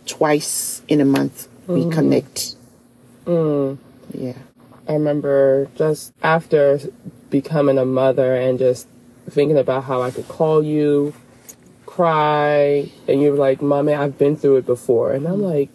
twice 0.05 0.81
in 0.87 1.01
a 1.01 1.05
month 1.05 1.47
we 1.67 1.81
mm-hmm. 1.81 1.91
connect. 1.91 2.55
Mm. 3.25 3.77
Yeah. 4.13 4.33
I 4.87 4.93
remember 4.93 5.69
just 5.75 6.13
after 6.23 6.79
becoming 7.29 7.77
a 7.77 7.85
mother 7.85 8.35
and 8.35 8.57
just 8.57 8.87
thinking 9.29 9.57
about 9.57 9.83
how 9.83 10.01
I 10.01 10.09
could 10.09 10.27
call 10.27 10.63
you, 10.63 11.13
cry, 11.85 12.89
and 13.07 13.21
you 13.21 13.31
were 13.31 13.37
like, 13.37 13.61
Mommy, 13.61 13.93
I've 13.93 14.17
been 14.17 14.35
through 14.35 14.57
it 14.57 14.65
before. 14.65 15.11
And 15.11 15.27
I'm 15.27 15.43
like? 15.43 15.69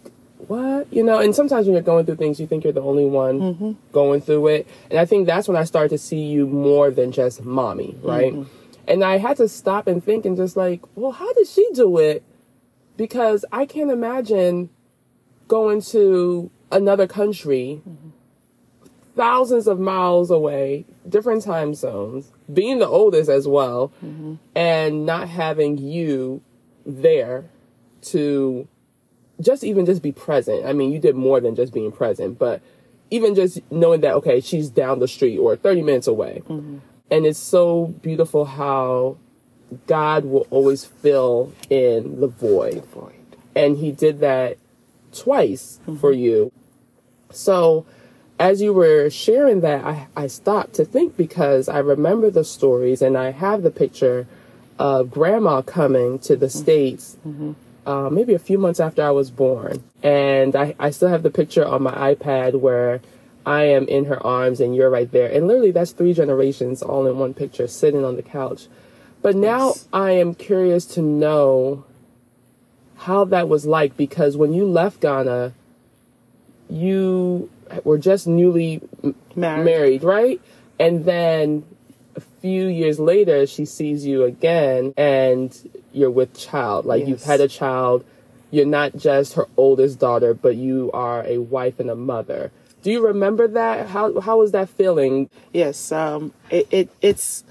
You 0.95 1.03
know, 1.03 1.19
and 1.19 1.35
sometimes 1.35 1.65
when 1.65 1.73
you're 1.73 1.83
going 1.83 2.05
through 2.05 2.15
things, 2.15 2.39
you 2.39 2.47
think 2.47 2.63
you're 2.63 2.71
the 2.71 2.79
only 2.79 3.03
one 3.03 3.39
mm-hmm. 3.41 3.71
going 3.91 4.21
through 4.21 4.47
it. 4.47 4.67
And 4.89 4.97
I 4.97 5.03
think 5.03 5.27
that's 5.27 5.45
when 5.45 5.57
I 5.57 5.65
started 5.65 5.89
to 5.89 5.97
see 5.97 6.21
you 6.21 6.47
more 6.47 6.89
than 6.89 7.11
just 7.11 7.43
mommy, 7.43 7.97
right? 8.01 8.31
Mm-hmm. 8.31 8.49
And 8.87 9.03
I 9.03 9.17
had 9.17 9.35
to 9.37 9.49
stop 9.49 9.87
and 9.87 10.01
think 10.01 10.25
and 10.25 10.37
just 10.37 10.55
like, 10.55 10.79
well, 10.95 11.11
how 11.11 11.33
did 11.33 11.47
she 11.47 11.67
do 11.73 11.97
it? 11.97 12.23
Because 12.95 13.43
I 13.51 13.65
can't 13.65 13.91
imagine 13.91 14.69
going 15.49 15.81
to 15.81 16.49
another 16.71 17.07
country 17.07 17.81
mm-hmm. 17.85 18.09
thousands 19.17 19.67
of 19.67 19.81
miles 19.81 20.31
away, 20.31 20.85
different 21.09 21.43
time 21.43 21.73
zones, 21.73 22.31
being 22.53 22.79
the 22.79 22.87
oldest 22.87 23.29
as 23.29 23.49
well, 23.49 23.91
and 24.55 25.05
not 25.05 25.27
having 25.27 25.77
you 25.77 26.41
there 26.85 27.43
to 28.03 28.69
just 29.41 29.63
even 29.63 29.85
just 29.85 30.01
be 30.01 30.11
present. 30.11 30.65
I 30.65 30.73
mean, 30.73 30.91
you 30.91 30.99
did 30.99 31.15
more 31.15 31.39
than 31.39 31.55
just 31.55 31.73
being 31.73 31.91
present, 31.91 32.39
but 32.39 32.61
even 33.11 33.35
just 33.35 33.59
knowing 33.71 34.01
that 34.01 34.13
okay, 34.15 34.41
she's 34.41 34.69
down 34.69 34.99
the 34.99 35.07
street 35.07 35.37
or 35.37 35.55
30 35.55 35.81
minutes 35.81 36.07
away. 36.07 36.41
Mm-hmm. 36.47 36.77
And 37.11 37.25
it's 37.25 37.39
so 37.39 37.87
beautiful 38.01 38.45
how 38.45 39.17
God 39.87 40.25
will 40.25 40.47
always 40.49 40.85
fill 40.85 41.53
in 41.69 42.19
the 42.19 42.27
void. 42.27 42.83
And 43.55 43.77
he 43.77 43.91
did 43.91 44.19
that 44.19 44.57
twice 45.13 45.79
mm-hmm. 45.83 45.97
for 45.97 46.11
you. 46.11 46.51
So 47.31 47.85
as 48.39 48.61
you 48.61 48.73
were 48.73 49.09
sharing 49.09 49.61
that, 49.61 49.83
I, 49.83 50.07
I 50.15 50.27
stopped 50.27 50.73
to 50.75 50.85
think 50.85 51.15
because 51.15 51.69
I 51.69 51.79
remember 51.79 52.29
the 52.29 52.43
stories 52.43 53.01
and 53.01 53.17
I 53.17 53.31
have 53.31 53.61
the 53.61 53.71
picture 53.71 54.27
of 54.77 55.09
grandma 55.09 55.61
coming 55.61 56.19
to 56.19 56.35
the 56.35 56.47
mm-hmm. 56.47 56.59
States 56.59 57.17
uh, 57.85 58.09
maybe 58.11 58.33
a 58.33 58.39
few 58.39 58.57
months 58.57 58.79
after 58.79 59.03
I 59.03 59.11
was 59.11 59.29
born. 59.31 59.83
And 60.03 60.55
I, 60.55 60.75
I 60.79 60.89
still 60.91 61.09
have 61.09 61.23
the 61.23 61.29
picture 61.31 61.65
on 61.65 61.83
my 61.83 62.13
iPad 62.13 62.59
where 62.59 63.01
I 63.45 63.65
am 63.65 63.87
in 63.87 64.05
her 64.05 64.25
arms 64.25 64.59
and 64.59 64.75
you're 64.75 64.89
right 64.89 65.11
there. 65.11 65.31
And 65.31 65.47
literally, 65.47 65.71
that's 65.71 65.91
three 65.91 66.13
generations 66.13 66.81
all 66.81 67.05
in 67.07 67.17
one 67.17 67.33
picture 67.33 67.67
sitting 67.67 68.03
on 68.03 68.15
the 68.15 68.23
couch. 68.23 68.67
But 69.21 69.35
now 69.35 69.69
Yes. 69.69 69.87
I 69.93 70.11
am 70.11 70.33
curious 70.35 70.85
to 70.87 71.01
know 71.01 71.83
how 72.97 73.25
that 73.25 73.47
was 73.49 73.65
like 73.65 73.95
because 73.97 74.35
when 74.37 74.53
you 74.53 74.65
left 74.65 75.01
Ghana, 75.01 75.53
you 76.69 77.49
were 77.83 77.97
just 77.97 78.27
newly 78.27 78.81
Married. 79.35 79.65
married, 79.65 80.03
right? 80.03 80.41
And 80.79 81.05
then 81.05 81.63
few 82.45 82.67
years 82.67 82.99
later, 82.99 83.47
she 83.47 83.65
sees 83.65 84.05
you 84.05 84.23
again 84.23 84.93
and 84.97 85.49
you're 85.93 86.11
with 86.11 86.37
child. 86.37 86.85
Like 86.85 87.07
you've 87.07 87.23
had 87.23 87.41
a 87.41 87.47
child. 87.47 88.05
You're 88.51 88.67
not 88.67 88.95
just 88.95 89.33
her 89.33 89.47
oldest 89.57 89.97
daughter, 89.97 90.35
but 90.35 90.55
you 90.55 90.91
are 90.93 91.25
a 91.25 91.39
wife 91.39 91.79
and 91.79 91.89
a 91.89 91.95
mother. 91.95 92.51
Do 92.83 92.91
you 92.91 93.03
remember 93.03 93.47
that? 93.47 93.87
How 93.87 94.19
how 94.19 94.37
was 94.37 94.51
that 94.51 94.69
feeling? 94.69 95.27
Yes, 95.53 95.91
um, 95.91 96.33
it, 96.51 96.67
it 96.69 96.89
it's 97.01 97.43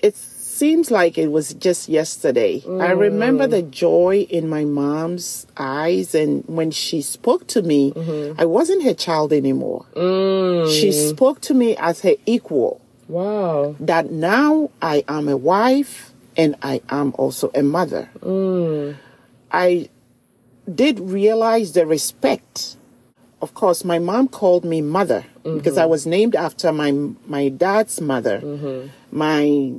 it 0.00 0.16
seems 0.16 0.90
like 0.90 1.16
it 1.16 1.28
was 1.28 1.54
just 1.54 1.88
yesterday. 1.88 2.56
I 2.56 2.94
mm. 2.94 2.98
remember 2.98 3.46
the 3.46 3.62
joy 3.62 4.26
in 4.28 4.48
my 4.48 4.64
mom's 4.64 5.46
eyes, 5.56 6.16
and 6.16 6.42
when 6.48 6.72
she 6.72 7.00
spoke 7.00 7.46
to 7.48 7.62
me, 7.62 7.92
mm-hmm. 7.92 8.40
I 8.40 8.44
wasn't 8.44 8.82
her 8.82 8.94
child 8.94 9.32
anymore. 9.32 9.86
Mm. 9.94 10.68
She 10.68 10.90
spoke 10.90 11.40
to 11.42 11.54
me 11.54 11.76
as 11.76 12.00
her 12.00 12.16
equal. 12.26 12.80
Wow. 13.08 13.76
That 13.80 14.10
now 14.10 14.70
I 14.82 15.04
am 15.08 15.28
a 15.28 15.36
wife 15.36 16.12
and 16.36 16.56
I 16.62 16.80
am 16.88 17.14
also 17.16 17.50
a 17.54 17.62
mother. 17.62 18.10
Mm. 18.20 18.96
I 19.50 19.88
did 20.72 21.00
realize 21.00 21.72
the 21.72 21.86
respect. 21.86 22.76
Of 23.40 23.54
course, 23.54 23.84
my 23.84 23.98
mom 23.98 24.28
called 24.28 24.64
me 24.64 24.80
mother 24.80 25.24
because 25.44 25.76
I 25.78 25.82
mm-hmm. 25.82 25.90
was 25.90 26.06
named 26.06 26.34
after 26.34 26.72
my 26.72 26.90
my 27.26 27.48
dad's 27.48 28.00
mother. 28.00 28.40
Mm-hmm. 28.40 28.88
My 29.16 29.72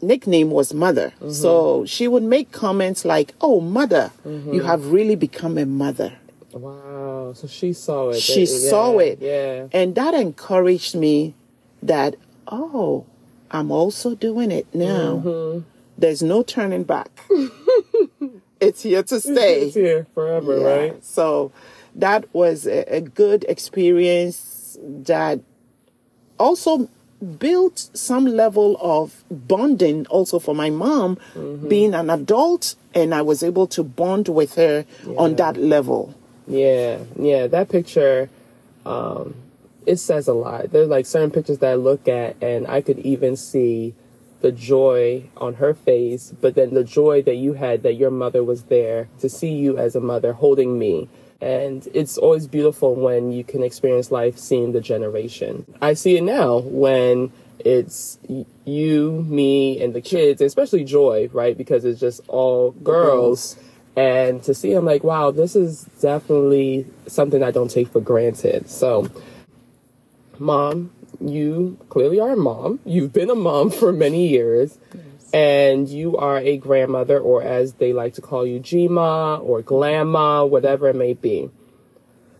nickname 0.00 0.50
was 0.50 0.74
mother. 0.74 1.12
Mm-hmm. 1.16 1.30
So 1.30 1.84
she 1.86 2.06
would 2.06 2.22
make 2.22 2.52
comments 2.52 3.04
like, 3.04 3.34
"Oh, 3.40 3.60
mother, 3.60 4.12
you 4.24 4.62
have 4.62 4.92
really 4.92 5.16
become 5.16 5.58
a 5.58 5.66
mother." 5.66 6.12
Wow. 6.52 7.32
So 7.34 7.46
she 7.46 7.72
saw 7.72 8.10
it. 8.10 8.20
She 8.20 8.44
Yeah, 8.44 8.70
saw 8.70 8.98
it. 8.98 9.18
Yeah. 9.20 9.68
And 9.72 9.94
that 9.94 10.14
encouraged 10.14 10.94
me 10.94 11.34
that, 11.82 12.16
oh, 12.48 13.06
I'm 13.50 13.70
also 13.70 14.14
doing 14.14 14.50
it 14.50 14.66
now. 14.74 15.22
Mm-hmm. 15.24 15.60
There's 15.98 16.22
no 16.22 16.42
turning 16.42 16.84
back. 16.84 17.10
it's 18.60 18.82
here 18.82 19.02
to 19.02 19.20
stay. 19.20 19.62
It's 19.62 19.74
here 19.74 20.06
forever, 20.14 20.58
Yeah. 20.58 20.66
right? 20.66 21.04
So 21.04 21.52
that 21.94 22.32
was 22.34 22.66
a, 22.66 22.96
a 22.96 23.00
good 23.00 23.44
experience 23.48 24.78
that 24.80 25.40
also 26.38 26.88
built 27.38 27.88
some 27.94 28.24
level 28.26 28.76
of 28.80 29.22
bonding 29.30 30.06
also 30.08 30.38
for 30.38 30.54
my 30.54 30.70
mom 30.70 31.16
Mm-hmm. 31.34 31.68
being 31.68 31.94
an 31.94 32.10
adult 32.10 32.74
and 32.94 33.14
I 33.14 33.22
was 33.22 33.42
able 33.42 33.66
to 33.68 33.82
bond 33.84 34.28
with 34.28 34.54
her 34.56 34.84
on 35.16 35.36
that 35.36 35.56
level. 35.56 36.14
Yeah, 36.48 36.98
yeah, 37.18 37.46
that 37.46 37.68
picture, 37.68 38.28
um, 38.84 39.34
it 39.86 39.96
says 39.96 40.28
a 40.28 40.34
lot. 40.34 40.70
There's 40.70 40.88
like 40.88 41.06
certain 41.06 41.30
pictures 41.30 41.58
that 41.58 41.72
I 41.72 41.74
look 41.74 42.08
at, 42.08 42.42
and 42.42 42.66
I 42.66 42.80
could 42.80 42.98
even 43.00 43.36
see 43.36 43.94
the 44.40 44.52
joy 44.52 45.24
on 45.36 45.54
her 45.54 45.72
face, 45.72 46.32
but 46.40 46.54
then 46.54 46.74
the 46.74 46.84
joy 46.84 47.22
that 47.22 47.36
you 47.36 47.54
had 47.54 47.82
that 47.84 47.94
your 47.94 48.10
mother 48.10 48.42
was 48.42 48.64
there 48.64 49.08
to 49.20 49.28
see 49.28 49.52
you 49.52 49.78
as 49.78 49.94
a 49.94 50.00
mother 50.00 50.32
holding 50.32 50.78
me. 50.78 51.08
And 51.40 51.88
it's 51.94 52.18
always 52.18 52.46
beautiful 52.46 52.94
when 52.94 53.32
you 53.32 53.42
can 53.44 53.62
experience 53.62 54.10
life 54.10 54.38
seeing 54.38 54.72
the 54.72 54.80
generation. 54.80 55.64
I 55.80 55.94
see 55.94 56.16
it 56.16 56.22
now 56.22 56.58
when 56.58 57.32
it's 57.64 58.18
you, 58.64 59.24
me, 59.28 59.82
and 59.82 59.94
the 59.94 60.00
kids, 60.00 60.40
especially 60.40 60.84
Joy, 60.84 61.28
right? 61.32 61.56
Because 61.56 61.84
it's 61.84 62.00
just 62.00 62.20
all 62.28 62.72
girls. 62.72 63.56
And 63.96 64.42
to 64.44 64.54
see, 64.54 64.72
I'm 64.72 64.84
like, 64.84 65.04
wow, 65.04 65.30
this 65.30 65.54
is 65.54 65.84
definitely 66.00 66.86
something 67.06 67.42
I 67.42 67.50
don't 67.50 67.70
take 67.70 67.88
for 67.88 68.00
granted. 68.00 68.70
So, 68.70 69.10
mom, 70.42 70.90
you 71.20 71.78
clearly 71.88 72.20
are 72.20 72.32
a 72.32 72.36
mom. 72.36 72.80
You've 72.84 73.12
been 73.12 73.30
a 73.30 73.34
mom 73.34 73.70
for 73.70 73.92
many 73.92 74.28
years. 74.28 74.78
And 75.34 75.88
you 75.88 76.14
are 76.18 76.38
a 76.38 76.58
grandmother, 76.58 77.18
or 77.18 77.42
as 77.42 77.74
they 77.74 77.94
like 77.94 78.12
to 78.14 78.20
call 78.20 78.44
you, 78.46 78.60
Gma 78.60 79.40
or 79.42 79.62
Glamma, 79.62 80.46
whatever 80.46 80.88
it 80.88 80.96
may 80.96 81.14
be. 81.14 81.48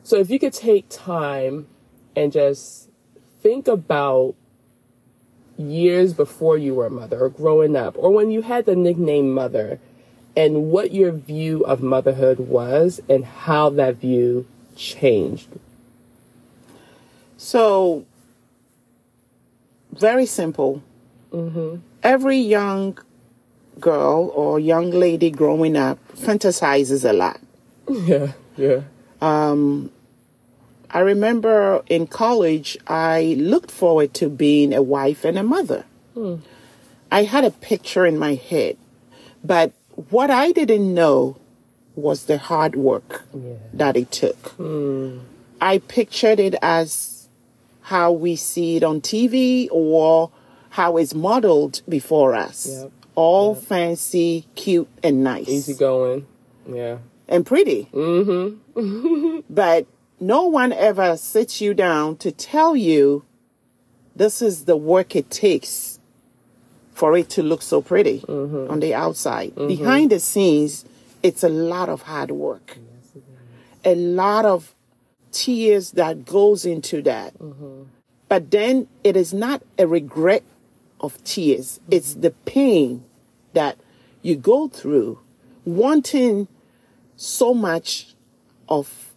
So, 0.03 0.17
if 0.17 0.29
you 0.29 0.38
could 0.38 0.53
take 0.53 0.91
time 0.91 1.69
and 2.15 2.31
just 2.31 2.91
think 3.41 3.67
about 3.67 4.35
years 5.57 6.12
before 6.12 6.59
you 6.59 6.75
were 6.75 6.87
a 6.87 6.91
mother, 6.91 7.19
or 7.19 7.31
growing 7.31 7.77
up, 7.77 7.97
or 7.97 8.11
when 8.11 8.31
you 8.31 8.43
had 8.43 8.67
the 8.67 8.77
nickname 8.77 9.33
mother, 9.33 9.81
and 10.37 10.71
what 10.71 10.93
your 10.93 11.12
view 11.12 11.65
of 11.65 11.81
motherhood 11.81 12.41
was, 12.41 13.01
and 13.09 13.25
how 13.25 13.71
that 13.71 13.97
view 13.97 14.47
changed. 14.77 15.49
So, 17.42 18.05
very 19.90 20.26
simple. 20.26 20.81
Mm-hmm. 21.33 21.78
Every 22.05 22.38
young 22.38 22.96
girl 23.81 24.31
or 24.33 24.61
young 24.61 24.92
lady 24.92 25.28
growing 25.33 25.76
up 25.76 25.98
fantasizes 26.14 27.09
a 27.09 27.12
lot. 27.12 27.40
Yeah, 27.90 28.33
yeah. 28.57 28.81
Um, 29.20 29.90
I 30.88 31.00
remember 31.00 31.83
in 31.88 32.07
college, 32.07 32.78
I 32.87 33.35
looked 33.38 33.72
forward 33.72 34.14
to 34.14 34.28
being 34.28 34.72
a 34.72 34.81
wife 34.83 35.24
and 35.24 35.37
a 35.37 35.42
mother. 35.42 35.85
Hmm. 36.14 36.37
I 37.11 37.24
had 37.24 37.44
a 37.44 37.50
picture 37.50 38.07
in 38.07 38.18
my 38.20 38.35
head, 38.37 38.76
but 39.42 39.72
what 40.11 40.31
I 40.31 40.52
didn't 40.52 40.94
know 40.94 41.37
was 41.96 42.26
the 42.26 42.38
hard 42.38 42.76
work 42.76 43.24
Yeah. 43.35 43.55
that 43.74 43.96
it 43.96 44.12
took. 44.12 44.38
Hmm. 44.62 45.18
I 45.61 45.78
pictured 45.78 46.38
it 46.40 46.55
as 46.62 47.12
how 47.83 48.12
we 48.12 48.37
see 48.37 48.77
it 48.77 48.83
on 48.85 49.01
TV 49.01 49.68
or 49.71 50.31
how 50.71 50.97
it's 50.97 51.14
modeled 51.14 51.83
before 51.88 52.35
us. 52.35 52.68
Yep. 52.71 52.92
All 53.14 53.55
fancy, 53.55 54.47
cute, 54.55 54.88
and 55.03 55.23
nice. 55.23 55.49
Easy 55.49 55.75
going. 55.75 56.27
Yeah. 56.66 56.99
and 57.29 57.45
pretty. 57.45 57.88
Mm-hmm. 57.92 59.40
but 59.51 59.87
no 60.21 60.45
one 60.47 60.73
ever 60.73 61.16
sits 61.16 61.61
you 61.61 61.75
down 61.75 62.16
to 62.18 62.31
tell 62.31 62.77
you 62.77 63.25
this 64.14 64.40
is 64.40 64.64
the 64.64 64.77
work 64.77 65.16
it 65.16 65.31
takes 65.31 65.99
for 66.95 67.16
it 67.16 67.29
to 67.31 67.42
look 67.42 67.62
so 67.62 67.83
pretty 67.83 68.23
on 68.29 68.81
the 68.81 68.95
outside. 68.95 69.55
Behind 69.57 70.11
the 70.11 70.21
scenes, 70.21 70.85
it's 71.23 71.42
a 71.42 71.49
lot 71.49 71.88
of 71.88 72.03
hard 72.03 72.31
work. 72.31 72.77
A 73.85 73.95
lot 73.95 74.45
of 74.45 74.75
tears 75.33 75.92
that 75.92 76.25
goes 76.25 76.64
into 76.64 77.03
that. 77.03 77.38
Mm-hmm. 77.38 77.85
But 78.29 78.51
then 78.51 78.88
it 79.05 79.16
is 79.16 79.35
not 79.35 79.62
a 79.79 79.87
regret 79.87 80.42
of 81.01 81.23
tears. 81.25 81.81
It's 81.90 82.12
mm-hmm. 82.12 82.21
the 82.21 82.31
pain 82.31 83.05
that 83.53 83.79
you 84.23 84.37
go 84.37 84.68
through 84.68 85.18
wanting 85.64 86.49
so 87.16 87.53
much 87.53 88.14
of 88.68 89.12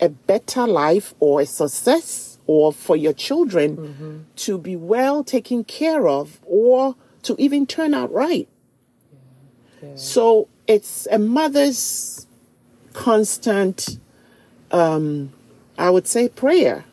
a 0.00 0.08
better 0.08 0.66
life 0.66 1.14
or 1.20 1.40
a 1.40 1.46
success 1.46 2.38
or 2.46 2.72
for 2.72 2.96
your 2.96 3.12
children 3.12 3.76
mm-hmm. 3.76 4.18
to 4.34 4.58
be 4.58 4.74
well 4.74 5.22
taken 5.22 5.62
care 5.62 6.08
of 6.08 6.40
or 6.44 6.96
to 7.22 7.36
even 7.38 7.66
turn 7.66 7.94
out 7.94 8.12
right. 8.12 8.48
So 9.96 10.48
it's 10.66 11.08
a 11.10 11.18
mother's 11.18 12.26
constant, 12.92 13.98
um, 14.72 15.32
I 15.78 15.90
would 15.90 16.06
say, 16.06 16.28
prayer. 16.28 16.84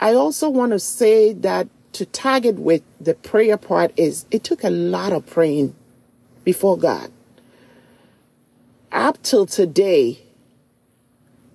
I 0.00 0.14
also 0.14 0.48
want 0.48 0.72
to 0.72 0.78
say 0.78 1.32
that 1.34 1.68
to 1.92 2.06
target 2.06 2.56
with 2.56 2.82
the 3.00 3.14
prayer 3.14 3.56
part 3.58 3.92
is 3.96 4.24
it 4.30 4.42
took 4.44 4.64
a 4.64 4.70
lot 4.70 5.12
of 5.12 5.26
praying 5.26 5.74
before 6.44 6.78
God. 6.78 7.10
Up 8.90 9.22
till 9.22 9.46
today, 9.46 10.20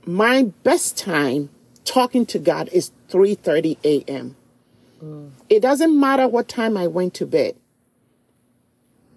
my 0.05 0.43
best 0.63 0.97
time 0.97 1.49
talking 1.85 2.25
to 2.27 2.39
God 2.39 2.69
is 2.71 2.91
3:30 3.09 3.77
a.m. 3.83 4.35
It 5.49 5.61
doesn't 5.61 5.99
matter 5.99 6.27
what 6.27 6.47
time 6.47 6.77
I 6.77 6.87
went 6.87 7.13
to 7.15 7.25
bed. 7.25 7.55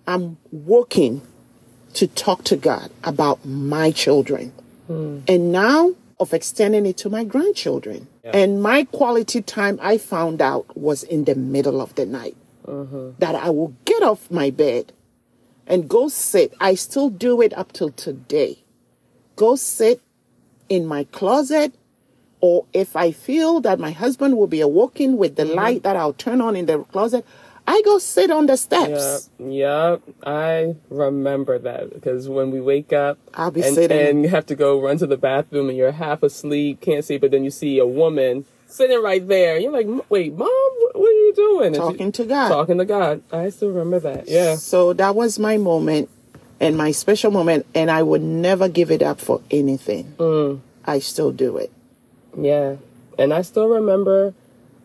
I'm 0.06 0.38
working 0.50 1.20
to 1.94 2.06
talk 2.06 2.44
to 2.44 2.56
God 2.56 2.90
about 3.04 3.44
my 3.44 3.90
children. 3.90 4.52
Hmm. 4.88 5.20
And 5.28 5.52
now 5.52 5.94
of 6.18 6.34
extending 6.34 6.84
it 6.86 6.96
to 6.98 7.08
my 7.08 7.22
grandchildren. 7.22 8.08
And 8.24 8.60
my 8.62 8.84
quality 8.84 9.40
time 9.40 9.78
I 9.80 9.96
found 9.98 10.42
out 10.42 10.76
was 10.76 11.02
in 11.02 11.24
the 11.24 11.34
middle 11.34 11.80
of 11.80 11.94
the 11.94 12.04
night. 12.04 12.36
Uh-huh. 12.66 13.12
That 13.18 13.34
I 13.34 13.48
will 13.50 13.74
get 13.86 14.02
off 14.02 14.30
my 14.30 14.50
bed 14.50 14.92
and 15.66 15.88
go 15.88 16.08
sit. 16.08 16.52
I 16.60 16.74
still 16.74 17.08
do 17.08 17.40
it 17.40 17.56
up 17.56 17.72
till 17.72 17.90
today. 17.90 18.58
Go 19.36 19.56
sit 19.56 20.02
in 20.68 20.84
my 20.84 21.04
closet, 21.04 21.72
or 22.40 22.66
if 22.74 22.94
I 22.94 23.12
feel 23.12 23.60
that 23.60 23.78
my 23.78 23.92
husband 23.92 24.36
will 24.36 24.48
be 24.48 24.60
awoken 24.60 25.16
with 25.16 25.36
the 25.36 25.44
mm-hmm. 25.44 25.54
light 25.54 25.82
that 25.84 25.96
I'll 25.96 26.12
turn 26.12 26.42
on 26.42 26.56
in 26.56 26.66
the 26.66 26.84
closet, 26.84 27.24
I 27.68 27.82
go 27.84 27.98
sit 27.98 28.30
on 28.30 28.46
the 28.46 28.56
steps. 28.56 29.28
Yep. 29.38 29.50
yep. 29.50 30.02
I 30.26 30.74
remember 30.88 31.58
that 31.58 31.92
because 31.92 32.26
when 32.26 32.50
we 32.50 32.62
wake 32.62 32.94
up 32.94 33.18
I'll 33.34 33.50
be 33.50 33.62
and, 33.62 33.74
sitting. 33.74 34.00
and 34.00 34.22
you 34.22 34.30
have 34.30 34.46
to 34.46 34.54
go 34.54 34.80
run 34.80 34.96
to 34.98 35.06
the 35.06 35.18
bathroom 35.18 35.68
and 35.68 35.76
you're 35.76 35.92
half 35.92 36.22
asleep, 36.22 36.80
can't 36.80 37.04
see, 37.04 37.18
but 37.18 37.30
then 37.30 37.44
you 37.44 37.50
see 37.50 37.78
a 37.78 37.86
woman 37.86 38.46
sitting 38.68 39.02
right 39.02 39.26
there. 39.28 39.58
You're 39.58 39.70
like, 39.70 39.86
wait, 40.08 40.32
mom, 40.32 40.48
what 40.48 41.10
are 41.10 41.12
you 41.12 41.32
doing? 41.36 41.66
And 41.66 41.74
she- 41.74 41.80
Talking 41.80 42.12
to 42.12 42.24
God. 42.24 42.48
Talking 42.48 42.78
to 42.78 42.86
God. 42.86 43.22
I 43.30 43.50
still 43.50 43.68
remember 43.68 44.00
that. 44.00 44.28
Yeah. 44.28 44.56
So 44.56 44.94
that 44.94 45.14
was 45.14 45.38
my 45.38 45.58
moment 45.58 46.08
and 46.60 46.74
my 46.74 46.90
special 46.90 47.30
moment, 47.30 47.66
and 47.74 47.90
I 47.90 48.02
would 48.02 48.22
never 48.22 48.70
give 48.70 48.90
it 48.90 49.02
up 49.02 49.20
for 49.20 49.42
anything. 49.50 50.14
Mm. 50.16 50.60
I 50.86 51.00
still 51.00 51.32
do 51.32 51.58
it. 51.58 51.70
Yeah. 52.34 52.76
And 53.18 53.34
I 53.34 53.42
still 53.42 53.68
remember 53.68 54.32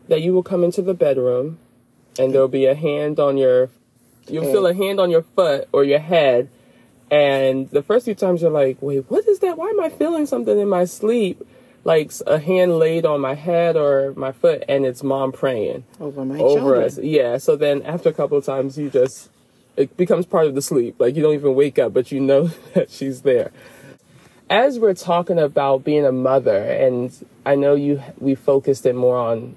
that 0.10 0.22
you 0.22 0.34
will 0.34 0.44
come 0.44 0.66
into 0.66 0.82
the 0.82 0.94
bedroom 0.94 1.60
and 2.20 2.34
there'll 2.34 2.48
be 2.48 2.66
a 2.66 2.76
hand 2.76 3.20
on 3.20 3.38
your 3.38 3.70
you'll 4.30 4.52
feel 4.52 4.66
a 4.66 4.74
hand 4.74 5.00
on 5.00 5.10
your 5.10 5.24
foot 5.24 5.68
or 5.72 5.84
your 5.84 6.00
head 6.00 6.50
and 7.12 7.70
the 7.70 7.84
first 7.84 8.06
few 8.06 8.16
times 8.16 8.42
you're 8.42 8.50
like, 8.50 8.82
"Wait, 8.82 9.06
what 9.10 9.28
is 9.28 9.40
that? 9.40 9.58
Why 9.58 9.70
am 9.70 9.80
I 9.80 9.90
feeling 9.90 10.26
something 10.26 10.58
in 10.60 10.68
my 10.68 10.86
sleep?" 10.86 11.46
Like 11.86 12.12
a 12.26 12.40
hand 12.40 12.80
laid 12.80 13.06
on 13.06 13.20
my 13.20 13.36
head 13.36 13.76
or 13.76 14.14
my 14.16 14.32
foot 14.32 14.64
and 14.70 14.86
it's 14.86 15.04
mom 15.04 15.34
praying 15.34 15.84
Over 16.00 16.24
my 16.24 16.40
over 16.40 16.56
children. 16.60 16.84
us. 16.86 16.98
Yeah, 16.98 17.38
so 17.38 17.58
then 17.58 17.82
after 17.84 18.08
a 18.10 18.14
couple 18.14 18.38
of 18.38 18.46
times 18.46 18.78
you 18.78 18.90
just 18.90 19.30
it 19.76 19.96
becomes 19.98 20.26
part 20.26 20.48
of 20.48 20.56
the 20.56 20.62
sleep. 20.62 20.96
Like 21.00 21.16
you 21.16 21.22
don't 21.22 21.34
even 21.34 21.56
wake 21.56 21.78
up, 21.78 21.94
but 21.94 22.12
you 22.12 22.20
know 22.22 22.48
that 22.74 22.90
she's 22.90 23.24
there 23.24 23.52
as 24.50 24.78
we're 24.80 24.94
talking 24.94 25.40
about 25.40 25.84
being 25.84 26.06
a 26.06 26.12
mother, 26.12 26.64
and 26.64 27.12
I 27.46 27.56
know 27.56 27.76
you 27.76 28.02
we 28.20 28.36
focused 28.36 28.86
it 28.86 28.94
more 28.96 29.18
on 29.18 29.56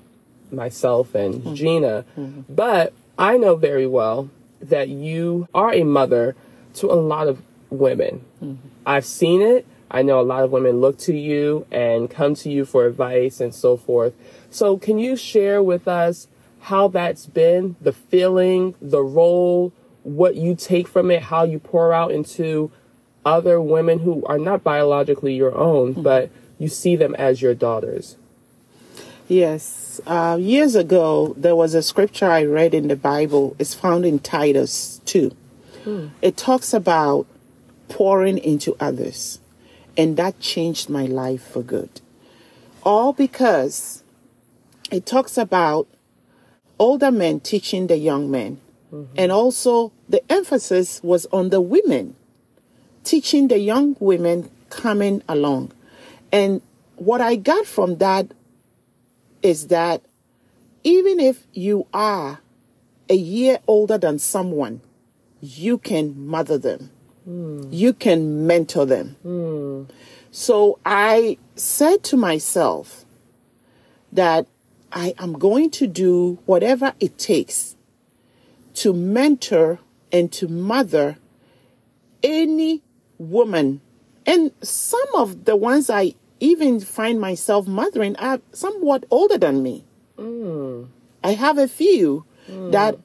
myself 0.50 1.14
and 1.14 1.34
mm-hmm. 1.34 1.54
Gina, 1.54 2.04
mm-hmm. 2.18 2.42
but 2.48 2.92
I 3.18 3.36
know 3.36 3.56
very 3.56 3.86
well 3.86 4.30
that 4.60 4.88
you 4.88 5.48
are 5.54 5.72
a 5.72 5.84
mother 5.84 6.34
to 6.74 6.90
a 6.90 6.94
lot 6.94 7.28
of 7.28 7.42
women. 7.70 8.24
Mm-hmm. 8.42 8.68
I've 8.84 9.04
seen 9.04 9.42
it. 9.42 9.66
I 9.90 10.02
know 10.02 10.20
a 10.20 10.22
lot 10.22 10.44
of 10.44 10.50
women 10.50 10.80
look 10.80 10.98
to 11.00 11.16
you 11.16 11.66
and 11.70 12.10
come 12.10 12.34
to 12.36 12.50
you 12.50 12.64
for 12.64 12.86
advice 12.86 13.40
and 13.40 13.54
so 13.54 13.76
forth. 13.76 14.14
So, 14.50 14.76
can 14.76 14.98
you 14.98 15.16
share 15.16 15.62
with 15.62 15.86
us 15.86 16.28
how 16.60 16.88
that's 16.88 17.26
been, 17.26 17.76
the 17.80 17.92
feeling, 17.92 18.74
the 18.80 19.02
role, 19.02 19.72
what 20.02 20.34
you 20.34 20.54
take 20.54 20.88
from 20.88 21.10
it, 21.10 21.24
how 21.24 21.44
you 21.44 21.58
pour 21.58 21.92
out 21.92 22.10
into 22.10 22.70
other 23.24 23.60
women 23.60 24.00
who 24.00 24.24
are 24.26 24.38
not 24.38 24.64
biologically 24.64 25.34
your 25.34 25.56
own, 25.56 25.92
but 25.92 26.30
you 26.58 26.68
see 26.68 26.96
them 26.96 27.14
as 27.16 27.40
your 27.40 27.54
daughters? 27.54 28.16
Yes. 29.28 30.00
Uh, 30.06 30.38
years 30.40 30.74
ago, 30.74 31.34
there 31.36 31.56
was 31.56 31.74
a 31.74 31.82
scripture 31.82 32.26
I 32.26 32.44
read 32.44 32.74
in 32.74 32.88
the 32.88 32.96
Bible. 32.96 33.56
It's 33.58 33.74
found 33.74 34.04
in 34.06 34.18
Titus 34.20 35.00
2. 35.06 35.34
It 36.22 36.36
talks 36.36 36.72
about 36.72 37.26
pouring 37.88 38.38
into 38.38 38.76
others. 38.78 39.40
And 39.96 40.16
that 40.16 40.40
changed 40.40 40.88
my 40.90 41.06
life 41.06 41.42
for 41.42 41.62
good. 41.62 42.00
All 42.82 43.12
because 43.12 44.02
it 44.90 45.06
talks 45.06 45.36
about 45.38 45.88
older 46.78 47.10
men 47.10 47.40
teaching 47.40 47.86
the 47.86 47.96
young 47.96 48.30
men. 48.30 48.60
And 49.16 49.32
also, 49.32 49.92
the 50.08 50.22
emphasis 50.30 51.02
was 51.02 51.26
on 51.26 51.50
the 51.50 51.60
women 51.60 52.14
teaching 53.04 53.48
the 53.48 53.58
young 53.58 53.96
women 54.00 54.50
coming 54.68 55.22
along. 55.28 55.72
And 56.32 56.60
what 56.96 57.20
I 57.20 57.36
got 57.36 57.66
from 57.66 57.96
that 57.98 58.32
is 59.42 59.68
that 59.68 60.02
even 60.84 61.20
if 61.20 61.46
you 61.52 61.86
are 61.92 62.40
a 63.08 63.14
year 63.14 63.58
older 63.66 63.98
than 63.98 64.18
someone, 64.18 64.80
you 65.40 65.78
can 65.78 66.26
mother 66.26 66.58
them. 66.58 66.90
Hmm. 67.24 67.68
You 67.70 67.92
can 67.92 68.46
mentor 68.46 68.86
them. 68.86 69.16
Hmm. 69.22 69.82
So 70.30 70.78
I 70.84 71.38
said 71.54 72.02
to 72.04 72.16
myself 72.16 73.04
that 74.12 74.46
I 74.92 75.14
am 75.18 75.32
going 75.34 75.70
to 75.70 75.86
do 75.86 76.38
whatever 76.46 76.94
it 77.00 77.18
takes 77.18 77.76
to 78.74 78.92
mentor 78.92 79.80
and 80.12 80.30
to 80.32 80.48
mother 80.48 81.18
any 82.22 82.82
woman. 83.18 83.80
And 84.24 84.52
some 84.62 85.08
of 85.14 85.44
the 85.44 85.56
ones 85.56 85.90
I 85.90 86.14
even 86.40 86.80
find 86.80 87.20
myself 87.20 87.66
mothering 87.66 88.16
are 88.16 88.40
somewhat 88.52 89.04
older 89.10 89.38
than 89.38 89.62
me. 89.62 89.84
Mm. 90.18 90.88
I 91.22 91.32
have 91.32 91.58
a 91.58 91.68
few 91.68 92.24
that 92.48 92.96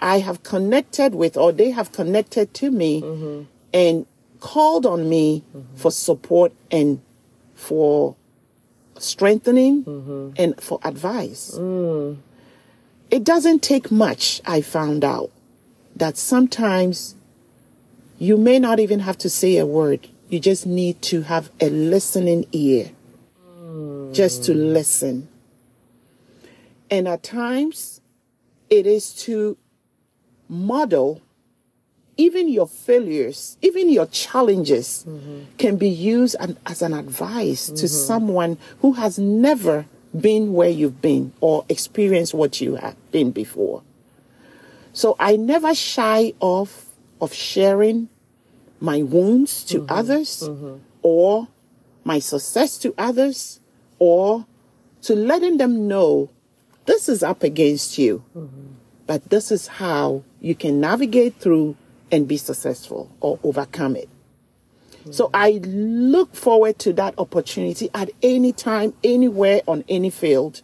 I 0.00 0.20
have 0.20 0.42
connected 0.42 1.14
with, 1.14 1.36
or 1.36 1.52
they 1.52 1.70
have 1.70 1.92
connected 1.92 2.54
to 2.54 2.70
me 2.70 3.02
mm-hmm. 3.02 3.42
and 3.72 4.06
called 4.40 4.86
on 4.86 5.08
me 5.08 5.42
mm-hmm. 5.56 5.76
for 5.76 5.90
support 5.90 6.52
and 6.70 7.00
for 7.54 8.14
strengthening 8.98 9.84
mm-hmm. 9.84 10.30
and 10.36 10.60
for 10.60 10.78
advice. 10.84 11.52
Mm. 11.56 12.18
It 13.10 13.24
doesn't 13.24 13.62
take 13.62 13.90
much, 13.90 14.40
I 14.46 14.60
found 14.60 15.04
out, 15.04 15.30
that 15.96 16.16
sometimes 16.16 17.14
you 18.18 18.36
may 18.36 18.58
not 18.58 18.80
even 18.80 19.00
have 19.00 19.18
to 19.18 19.30
say 19.30 19.56
a 19.56 19.66
word. 19.66 20.08
You 20.34 20.40
just 20.40 20.66
need 20.66 21.00
to 21.02 21.22
have 21.22 21.48
a 21.60 21.70
listening 21.70 22.48
ear, 22.50 22.90
just 24.10 24.42
to 24.46 24.52
mm. 24.52 24.72
listen. 24.72 25.28
And 26.90 27.06
at 27.06 27.22
times, 27.22 28.00
it 28.68 28.84
is 28.84 29.14
to 29.26 29.56
model, 30.48 31.22
even 32.16 32.48
your 32.48 32.66
failures, 32.66 33.58
even 33.62 33.88
your 33.88 34.06
challenges 34.06 35.04
mm-hmm. 35.06 35.54
can 35.56 35.76
be 35.76 35.88
used 35.88 36.34
an, 36.40 36.56
as 36.66 36.82
an 36.82 36.94
advice 36.94 37.66
to 37.68 37.72
mm-hmm. 37.72 37.86
someone 37.86 38.58
who 38.80 38.94
has 38.94 39.20
never 39.20 39.86
been 40.20 40.52
where 40.52 40.68
you've 40.68 41.00
been 41.00 41.32
or 41.40 41.64
experienced 41.68 42.34
what 42.34 42.60
you 42.60 42.74
have 42.74 42.96
been 43.12 43.30
before. 43.30 43.84
So 44.92 45.14
I 45.20 45.36
never 45.36 45.76
shy 45.76 46.32
off 46.40 46.86
of 47.20 47.32
sharing 47.32 48.08
my 48.84 49.02
wounds 49.02 49.64
to 49.64 49.80
mm-hmm. 49.80 49.92
others 49.92 50.44
mm-hmm. 50.46 50.76
or 51.02 51.48
my 52.04 52.18
success 52.18 52.76
to 52.78 52.94
others 52.98 53.60
or 53.98 54.46
to 55.00 55.14
letting 55.16 55.56
them 55.56 55.88
know 55.88 56.30
this 56.84 57.08
is 57.08 57.22
up 57.22 57.42
against 57.42 57.96
you, 57.96 58.22
mm-hmm. 58.36 58.74
but 59.06 59.30
this 59.30 59.50
is 59.50 59.66
how 59.66 60.22
you 60.40 60.54
can 60.54 60.80
navigate 60.80 61.36
through 61.36 61.76
and 62.12 62.28
be 62.28 62.36
successful 62.36 63.10
or 63.20 63.38
overcome 63.42 63.96
it. 63.96 64.08
So 65.10 65.28
I 65.34 65.60
look 65.62 66.34
forward 66.34 66.78
to 66.80 66.92
that 66.94 67.14
opportunity 67.18 67.90
at 67.92 68.10
any 68.22 68.52
time, 68.52 68.94
anywhere, 69.04 69.60
on 69.68 69.84
any 69.86 70.08
field, 70.08 70.62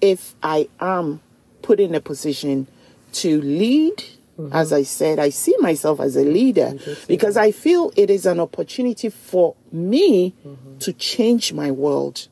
if 0.00 0.34
I 0.42 0.68
am 0.80 1.20
put 1.62 1.78
in 1.78 1.94
a 1.94 2.00
position 2.00 2.66
to 3.12 3.40
lead. 3.40 4.02
As 4.50 4.72
I 4.72 4.82
said, 4.82 5.18
I 5.18 5.28
see 5.28 5.54
myself 5.60 6.00
as 6.00 6.16
a 6.16 6.24
leader 6.24 6.74
because 7.06 7.36
I 7.36 7.50
feel 7.52 7.92
it 7.96 8.08
is 8.10 8.24
an 8.26 8.40
opportunity 8.40 9.08
for 9.08 9.54
me 9.70 10.34
to 10.80 10.92
change 10.94 11.52
my 11.52 11.70
world 11.70 12.28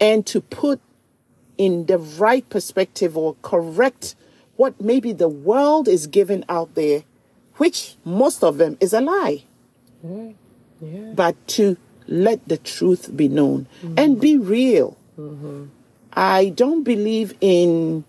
and 0.00 0.24
to 0.26 0.40
put 0.40 0.80
in 1.58 1.86
the 1.86 1.98
right 1.98 2.48
perspective 2.48 3.16
or 3.16 3.36
correct 3.42 4.14
what 4.56 4.80
maybe 4.80 5.12
the 5.12 5.28
world 5.28 5.88
is 5.88 6.06
giving 6.06 6.44
out 6.48 6.74
there, 6.74 7.02
which 7.56 7.96
most 8.04 8.42
of 8.44 8.58
them 8.58 8.76
is 8.80 8.92
a 8.92 9.00
lie 9.00 9.44
Yeah. 10.02 10.30
Yeah. 10.80 11.12
but 11.14 11.34
to 11.48 11.76
let 12.08 12.46
the 12.48 12.56
truth 12.56 13.14
be 13.16 13.28
known 13.28 13.66
and 13.96 14.20
be 14.20 14.36
real. 14.38 14.96
I 16.12 16.48
don't 16.50 16.82
believe 16.82 17.34
in 17.40 18.04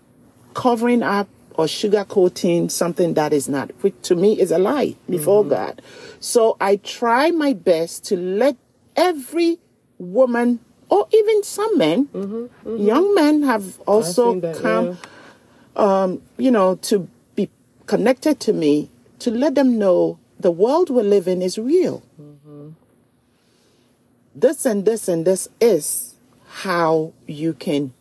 covering 0.54 1.02
up 1.02 1.28
or 1.54 1.66
sugarcoating 1.66 2.70
something 2.70 3.14
that 3.14 3.32
is 3.32 3.48
not, 3.48 3.70
which 3.80 3.94
to 4.02 4.16
me 4.16 4.38
is 4.38 4.50
a 4.50 4.58
lie 4.58 4.96
before 5.08 5.42
mm-hmm. 5.42 5.50
God. 5.50 5.82
So 6.20 6.56
I 6.60 6.76
try 6.76 7.30
my 7.30 7.52
best 7.52 8.04
to 8.06 8.16
let 8.16 8.56
every 8.96 9.58
woman 9.98 10.60
or 10.88 11.08
even 11.12 11.42
some 11.42 11.78
men, 11.78 12.06
mm-hmm, 12.06 12.34
mm-hmm. 12.34 12.76
young 12.76 13.14
men 13.14 13.42
have 13.42 13.80
also 13.86 14.38
that, 14.40 14.56
come 14.56 14.98
um, 15.76 16.22
you 16.36 16.50
know, 16.50 16.76
to 16.76 17.08
be 17.34 17.50
connected 17.86 18.40
to 18.40 18.52
me, 18.52 18.90
to 19.18 19.30
let 19.30 19.54
them 19.54 19.78
know 19.78 20.18
the 20.38 20.50
world 20.50 20.90
we 20.90 21.02
live 21.02 21.26
in 21.26 21.42
is 21.42 21.58
real. 21.58 22.02
This 24.34 24.66
and 24.66 24.84
this 24.84 25.06
and 25.06 25.24
this 25.24 25.48
is 25.60 26.14
how 26.48 27.12
you 27.26 27.54
can 27.54 27.92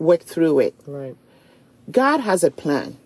work 0.00 0.22
through 0.22 0.58
it. 0.58 0.74
Right. 0.84 1.16
God 1.90 2.20
has 2.20 2.42
a 2.42 2.50
plan. 2.50 2.96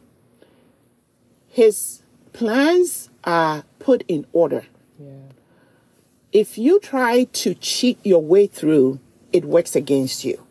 His 1.48 2.02
plans 2.32 3.10
are 3.24 3.64
put 3.78 4.02
in 4.08 4.26
order. 4.32 4.64
Yeah. 4.98 5.08
If 6.32 6.56
you 6.56 6.80
try 6.80 7.24
to 7.24 7.54
cheat 7.54 7.98
your 8.04 8.22
way 8.22 8.46
through, 8.46 9.00
it 9.32 9.44
works 9.44 9.74
against 9.74 10.24
you. 10.24 10.44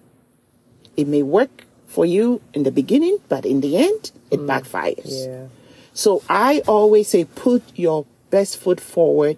It 0.98 1.08
may 1.08 1.24
work 1.24 1.66
for 1.88 2.06
you 2.06 2.42
in 2.54 2.64
the 2.64 2.72
beginning, 2.72 3.18
but 3.30 3.46
in 3.46 3.62
the 3.62 3.78
end, 3.78 4.12
it 4.30 4.42
mm. 4.42 4.48
backfires. 4.48 5.28
Yeah. 5.28 5.48
So 5.94 6.22
I 6.30 6.62
always 6.68 7.08
say 7.08 7.26
put 7.26 7.64
your 7.76 8.06
best 8.30 8.58
foot 8.58 8.80
forward 8.80 9.38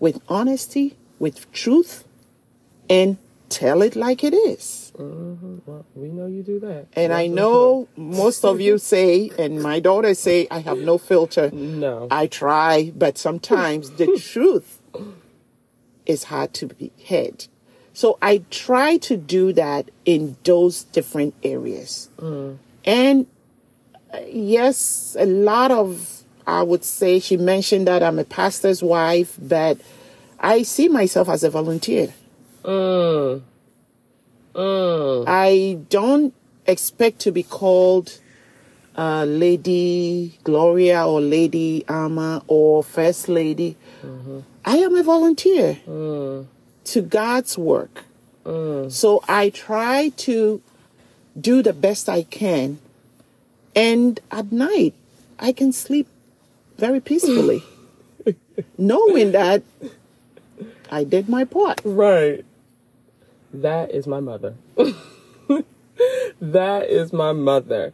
with 0.00 0.20
honesty, 0.28 0.96
with 1.18 1.50
truth, 1.52 2.04
and 2.88 3.18
tell 3.48 3.82
it 3.82 3.96
like 3.96 4.24
it 4.24 4.34
is. 4.34 4.92
Well, 4.98 5.84
we 5.94 6.08
know 6.08 6.26
you 6.26 6.42
do 6.42 6.60
that. 6.60 6.86
And 6.94 7.12
I 7.12 7.26
That's 7.26 7.36
know 7.36 7.88
most 7.96 8.44
of 8.44 8.60
you 8.60 8.78
say, 8.92 9.30
and 9.38 9.62
my 9.62 9.80
daughter 9.80 10.14
say, 10.14 10.46
I 10.50 10.60
have 10.60 10.78
no 10.78 10.98
filter. 10.98 11.50
No. 11.50 12.08
I 12.10 12.26
try, 12.26 12.92
but 12.94 13.18
sometimes 13.18 13.90
the 13.90 14.18
truth 14.32 14.78
is 16.06 16.24
hard 16.24 16.54
to 16.54 16.66
be 16.66 16.92
heard. 17.08 17.46
So 17.92 18.18
I 18.20 18.42
try 18.50 18.98
to 18.98 19.16
do 19.16 19.52
that 19.54 19.90
in 20.04 20.36
those 20.44 20.84
different 20.84 21.34
areas. 21.42 22.10
And 22.84 23.26
uh, 24.12 24.18
yes, 24.28 25.16
a 25.18 25.26
lot 25.26 25.70
of, 25.70 26.22
I 26.46 26.62
would 26.62 26.84
say, 26.84 27.18
she 27.18 27.36
mentioned 27.36 27.88
that 27.88 28.02
I'm 28.02 28.18
a 28.18 28.24
pastor's 28.24 28.82
wife, 28.82 29.36
but 29.40 29.80
I 30.38 30.62
see 30.62 30.88
myself 30.88 31.28
as 31.28 31.42
a 31.42 31.50
volunteer. 31.50 32.12
Mm. 32.66 33.42
Mm. 34.54 35.24
I 35.26 35.78
don't 35.88 36.34
expect 36.66 37.20
to 37.20 37.32
be 37.32 37.42
called 37.42 38.18
uh, 38.96 39.24
Lady 39.24 40.38
Gloria 40.44 41.06
or 41.06 41.20
Lady 41.20 41.84
Ama 41.88 42.42
or 42.48 42.82
First 42.82 43.28
Lady. 43.28 43.76
I 44.64 44.78
am 44.78 44.96
a 44.96 45.02
volunteer 45.02 45.78
to 45.84 47.02
God's 47.02 47.56
work. 47.56 48.04
So 48.44 49.22
I 49.28 49.50
try 49.50 50.10
to 50.18 50.62
do 51.38 51.62
the 51.62 51.72
best 51.72 52.08
I 52.08 52.22
can. 52.22 52.78
And 53.74 54.18
at 54.30 54.50
night, 54.50 54.94
I 55.38 55.52
can 55.52 55.72
sleep 55.72 56.08
very 56.78 57.00
peacefully, 57.00 57.62
knowing 58.78 59.32
that 59.32 59.62
I 60.90 61.04
did 61.04 61.28
my 61.28 61.44
part. 61.44 61.82
Right. 61.84 62.45
That 63.52 63.90
is 63.90 64.06
my 64.06 64.20
mother. 64.20 64.54
that 66.40 66.90
is 66.90 67.12
my 67.12 67.32
mother. 67.32 67.92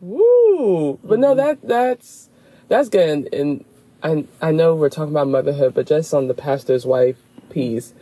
Woo! 0.00 0.98
But 1.02 1.18
no, 1.18 1.28
mm-hmm. 1.28 1.38
that 1.38 1.62
that's 1.62 2.28
that's 2.68 2.88
good. 2.88 3.08
And, 3.08 3.28
and 3.32 3.64
I 4.02 4.48
I 4.48 4.52
know 4.52 4.74
we're 4.74 4.90
talking 4.90 5.12
about 5.12 5.28
motherhood, 5.28 5.74
but 5.74 5.86
just 5.86 6.12
on 6.12 6.28
the 6.28 6.34
pastor's 6.34 6.84
wife 6.84 7.16
piece, 7.50 7.94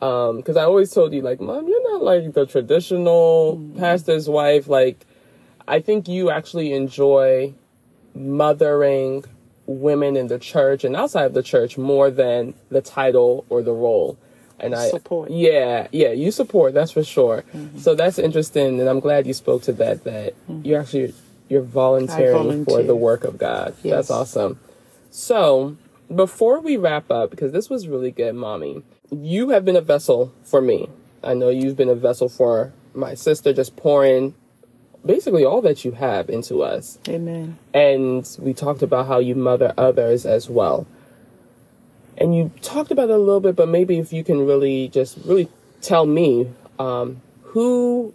um, 0.00 0.38
because 0.38 0.56
I 0.56 0.64
always 0.64 0.90
told 0.90 1.12
you 1.12 1.22
like, 1.22 1.40
mom, 1.40 1.68
you're 1.68 1.92
not 1.92 2.02
like 2.02 2.32
the 2.32 2.46
traditional 2.46 3.56
mm-hmm. 3.56 3.78
pastor's 3.78 4.28
wife. 4.28 4.68
Like, 4.68 5.06
I 5.66 5.80
think 5.80 6.08
you 6.08 6.30
actually 6.30 6.72
enjoy 6.72 7.54
mothering 8.14 9.24
women 9.66 10.16
in 10.16 10.26
the 10.26 10.38
church 10.38 10.84
and 10.84 10.96
outside 10.96 11.26
of 11.26 11.34
the 11.34 11.42
church 11.42 11.78
more 11.78 12.10
than 12.10 12.54
the 12.70 12.80
title 12.80 13.44
or 13.48 13.62
the 13.62 13.72
role. 13.72 14.18
And 14.62 14.74
I 14.74 14.88
Support. 14.88 15.30
Yeah, 15.30 15.88
yeah, 15.92 16.12
you 16.12 16.30
support, 16.30 16.74
that's 16.74 16.92
for 16.92 17.04
sure. 17.04 17.44
Mm-hmm. 17.54 17.78
So 17.78 17.94
that's 17.94 18.18
interesting 18.18 18.80
and 18.80 18.88
I'm 18.88 19.00
glad 19.00 19.26
you 19.26 19.34
spoke 19.34 19.62
to 19.62 19.72
that 19.74 20.04
that 20.04 20.34
mm-hmm. 20.48 20.66
you're 20.66 20.80
actually 20.80 21.14
you're 21.48 21.62
volunteering 21.62 22.64
for 22.64 22.82
the 22.82 22.96
work 22.96 23.24
of 23.24 23.38
God. 23.38 23.74
Yes. 23.82 24.08
That's 24.08 24.10
awesome. 24.10 24.58
So, 25.10 25.76
before 26.14 26.60
we 26.60 26.78
wrap 26.78 27.10
up 27.10 27.30
because 27.30 27.52
this 27.52 27.68
was 27.68 27.86
really 27.88 28.10
good, 28.10 28.34
mommy. 28.34 28.82
You 29.10 29.50
have 29.50 29.64
been 29.64 29.76
a 29.76 29.82
vessel 29.82 30.32
for 30.42 30.62
me. 30.62 30.88
I 31.22 31.34
know 31.34 31.50
you've 31.50 31.76
been 31.76 31.90
a 31.90 31.94
vessel 31.94 32.30
for 32.30 32.72
my 32.94 33.14
sister 33.14 33.52
just 33.52 33.76
pouring 33.76 34.34
basically 35.04 35.44
all 35.44 35.60
that 35.62 35.84
you 35.84 35.92
have 35.92 36.30
into 36.30 36.62
us 36.62 36.98
Amen. 37.08 37.58
and 37.74 38.36
we 38.38 38.54
talked 38.54 38.82
about 38.82 39.06
how 39.06 39.18
you 39.18 39.34
mother 39.34 39.74
others 39.76 40.24
as 40.24 40.48
well. 40.48 40.86
And 42.22 42.36
you 42.36 42.52
talked 42.62 42.92
about 42.92 43.10
it 43.10 43.16
a 43.16 43.18
little 43.18 43.40
bit, 43.40 43.56
but 43.56 43.68
maybe 43.68 43.98
if 43.98 44.12
you 44.12 44.22
can 44.22 44.46
really 44.46 44.86
just 44.86 45.18
really 45.24 45.48
tell 45.80 46.06
me 46.06 46.48
um, 46.78 47.20
who 47.42 48.14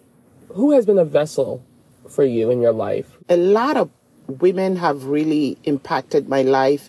who 0.54 0.72
has 0.72 0.86
been 0.86 0.96
a 0.98 1.04
vessel 1.04 1.62
for 2.08 2.24
you 2.24 2.50
in 2.50 2.62
your 2.62 2.72
life. 2.72 3.18
a 3.28 3.36
lot 3.36 3.76
of 3.76 3.90
women 4.26 4.76
have 4.76 5.04
really 5.04 5.58
impacted 5.64 6.26
my 6.26 6.40
life 6.40 6.88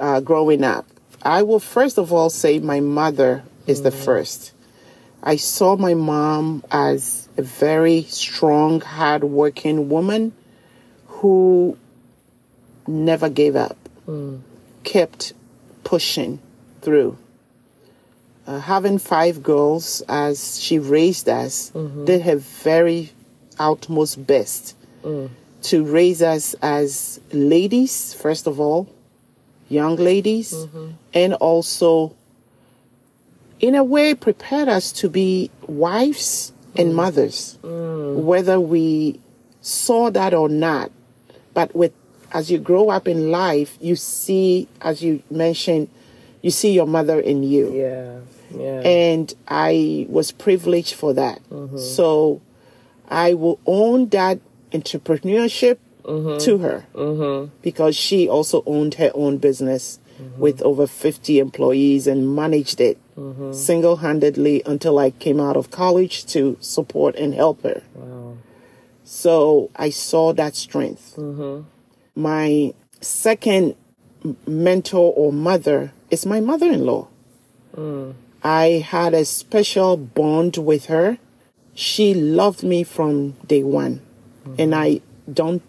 uh, 0.00 0.18
growing 0.18 0.64
up. 0.64 0.84
I 1.22 1.42
will 1.42 1.60
first 1.60 1.96
of 1.96 2.12
all 2.12 2.28
say 2.28 2.58
my 2.58 2.80
mother 2.80 3.44
is 3.68 3.82
the 3.82 3.92
first. 3.92 4.52
I 5.22 5.36
saw 5.36 5.76
my 5.76 5.94
mom 5.94 6.64
as 6.72 7.28
a 7.36 7.42
very 7.42 8.02
strong, 8.02 8.80
hardworking 8.80 9.88
woman 9.88 10.32
who 11.06 11.78
never 12.88 13.28
gave 13.28 13.54
up, 13.54 13.78
kept 14.82 15.34
pushing 15.84 16.40
through. 16.80 17.16
Uh, 18.46 18.60
having 18.60 18.98
five 18.98 19.42
girls 19.42 20.02
as 20.08 20.60
she 20.60 20.78
raised 20.78 21.28
us, 21.28 21.70
mm-hmm. 21.74 22.04
did 22.06 22.22
her 22.22 22.36
very 22.36 23.12
utmost 23.58 24.26
best 24.26 24.74
mm. 25.02 25.28
to 25.62 25.84
raise 25.84 26.22
us 26.22 26.54
as 26.62 27.20
ladies, 27.32 28.14
first 28.14 28.46
of 28.46 28.58
all, 28.58 28.88
young 29.68 29.96
ladies, 29.96 30.54
mm-hmm. 30.54 30.92
and 31.12 31.34
also, 31.34 32.14
in 33.60 33.74
a 33.74 33.84
way, 33.84 34.14
prepared 34.14 34.68
us 34.68 34.92
to 34.92 35.10
be 35.10 35.50
wives 35.66 36.52
and 36.74 36.92
mm. 36.92 36.94
mothers, 36.94 37.58
mm. 37.62 38.14
whether 38.16 38.58
we 38.58 39.20
saw 39.60 40.08
that 40.10 40.32
or 40.32 40.48
not. 40.48 40.90
But 41.52 41.74
with 41.74 41.92
as 42.32 42.50
you 42.50 42.58
grow 42.58 42.90
up 42.90 43.08
in 43.08 43.30
life, 43.30 43.78
you 43.80 43.96
see, 43.96 44.68
as 44.80 45.02
you 45.02 45.22
mentioned, 45.30 45.88
you 46.42 46.50
see 46.50 46.72
your 46.72 46.86
mother 46.86 47.18
in 47.20 47.42
you. 47.42 47.72
Yeah. 47.72 48.20
Yeah. 48.50 48.80
And 48.80 49.34
I 49.46 50.06
was 50.08 50.32
privileged 50.32 50.94
for 50.94 51.12
that. 51.14 51.42
Mm-hmm. 51.50 51.78
So 51.78 52.40
I 53.08 53.34
will 53.34 53.60
own 53.66 54.08
that 54.08 54.40
entrepreneurship 54.72 55.78
mm-hmm. 56.04 56.38
to 56.44 56.58
her 56.58 56.86
mm-hmm. 56.94 57.54
because 57.62 57.96
she 57.96 58.28
also 58.28 58.62
owned 58.66 58.94
her 58.94 59.10
own 59.14 59.38
business 59.38 59.98
with 60.36 60.60
over 60.62 60.88
50 60.88 61.38
employees 61.38 62.08
and 62.08 62.34
managed 62.34 62.80
it 62.80 62.98
single 63.52 63.96
handedly 63.96 64.62
until 64.66 64.98
I 64.98 65.10
came 65.10 65.40
out 65.40 65.56
of 65.56 65.70
college 65.70 66.26
to 66.26 66.56
support 66.60 67.14
and 67.14 67.34
help 67.34 67.62
her. 67.62 67.82
wow. 67.94 68.36
So 69.04 69.70
I 69.74 69.90
saw 69.90 70.32
that 70.34 70.54
strength. 70.54 71.18
My 72.14 72.74
second 73.00 73.76
mentor 74.46 75.12
or 75.16 75.32
mother 75.32 75.92
is 76.10 76.24
my 76.26 76.40
mother 76.40 76.70
in 76.70 76.84
law. 76.86 77.08
I 78.42 78.84
had 78.84 79.14
a 79.14 79.24
special 79.24 79.96
bond 79.96 80.56
with 80.56 80.86
her. 80.86 81.18
She 81.74 82.12
loved 82.14 82.62
me 82.62 82.82
from 82.82 83.32
day 83.46 83.62
one, 83.62 84.00
and 84.58 84.74
I 84.74 85.00
don't 85.32 85.62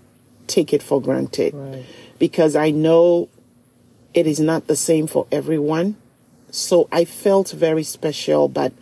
take 0.47 0.73
it 0.73 0.81
for 0.81 0.99
granted 1.01 1.53
Right. 1.53 1.85
because 2.17 2.55
I 2.55 2.71
know 2.71 3.29
it 4.15 4.25
is 4.25 4.39
not 4.39 4.65
the 4.67 4.75
same 4.75 5.05
for 5.05 5.27
everyone. 5.31 5.97
So 6.49 6.87
I 6.91 7.05
felt 7.05 7.51
very 7.51 7.83
special, 7.83 8.47
but 8.47 8.73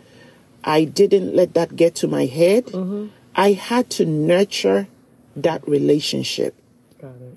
I 0.64 0.84
didn't 0.84 1.34
let 1.36 1.52
that 1.52 1.76
get 1.76 1.94
to 1.96 2.08
my 2.08 2.24
head. 2.24 2.66
Mm-hmm. 2.66 3.08
I 3.36 3.52
had 3.52 3.90
to 3.90 4.06
nurture 4.06 4.88
that 5.36 5.66
relationship. 5.68 6.54
Got 7.00 7.10
it. 7.20 7.36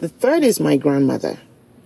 The 0.00 0.08
third 0.08 0.44
is 0.44 0.60
my 0.60 0.76
grandmother, 0.76 1.38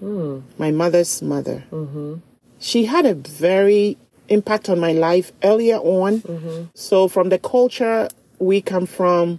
Mm-hmm. 0.02 0.60
my 0.60 0.70
mother's 0.72 1.22
mother. 1.22 1.64
Mm-hmm. 1.70 2.14
She 2.58 2.86
had 2.86 3.06
a 3.06 3.14
very 3.14 3.96
impact 4.28 4.68
on 4.68 4.80
my 4.80 4.92
life 4.92 5.32
earlier 5.44 5.76
on. 5.76 6.20
Mm-hmm. 6.22 6.64
So 6.74 7.06
from 7.06 7.28
the 7.28 7.38
culture 7.38 8.08
we 8.38 8.60
come 8.60 8.86
from, 8.86 9.38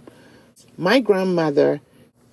my 0.78 1.00
grandmother 1.00 1.80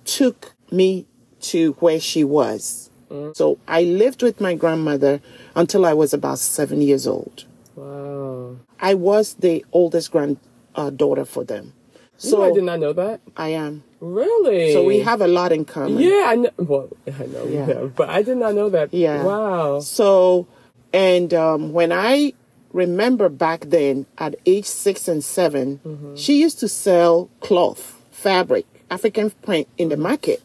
took 0.04 0.54
me 0.70 1.06
to 1.42 1.72
where 1.80 2.00
she 2.00 2.24
was. 2.24 2.88
So 3.34 3.58
I 3.68 3.82
lived 3.82 4.22
with 4.22 4.40
my 4.40 4.54
grandmother 4.54 5.20
until 5.54 5.84
I 5.84 5.92
was 5.92 6.14
about 6.14 6.38
seven 6.38 6.80
years 6.80 7.06
old. 7.06 7.44
Wow. 7.76 8.56
I 8.80 8.94
was 8.94 9.34
the 9.34 9.66
oldest 9.70 10.10
granddaughter 10.10 11.26
for 11.26 11.44
them. 11.44 11.74
So 12.22 12.42
I 12.42 12.52
did 12.52 12.64
not 12.64 12.78
know 12.78 12.92
that. 12.92 13.20
I 13.36 13.48
am. 13.48 13.82
Really? 14.00 14.72
So 14.72 14.84
we 14.84 15.00
have 15.00 15.20
a 15.20 15.26
lot 15.26 15.52
in 15.52 15.64
common. 15.64 15.98
Yeah, 15.98 16.24
I 16.26 16.36
know. 16.36 16.50
Well, 16.56 16.88
I 17.06 17.26
know 17.26 17.44
we 17.44 17.54
Yeah. 17.54 17.66
have, 17.66 17.96
but 17.96 18.08
I 18.10 18.22
did 18.22 18.36
not 18.36 18.54
know 18.54 18.68
that. 18.70 18.94
Yeah. 18.94 19.24
Wow. 19.24 19.80
So, 19.80 20.46
and 20.92 21.34
um, 21.34 21.72
when 21.72 21.90
I 21.92 22.34
remember 22.72 23.28
back 23.28 23.66
then 23.66 24.06
at 24.18 24.34
age 24.46 24.64
six 24.64 25.06
and 25.06 25.22
7 25.22 25.78
mm-hmm. 25.84 26.14
she 26.16 26.40
used 26.40 26.58
to 26.60 26.68
sell 26.68 27.28
cloth, 27.40 28.00
fabric, 28.10 28.66
African 28.90 29.30
print 29.30 29.68
in 29.76 29.88
the 29.88 29.96
mm-hmm. 29.96 30.04
market. 30.04 30.42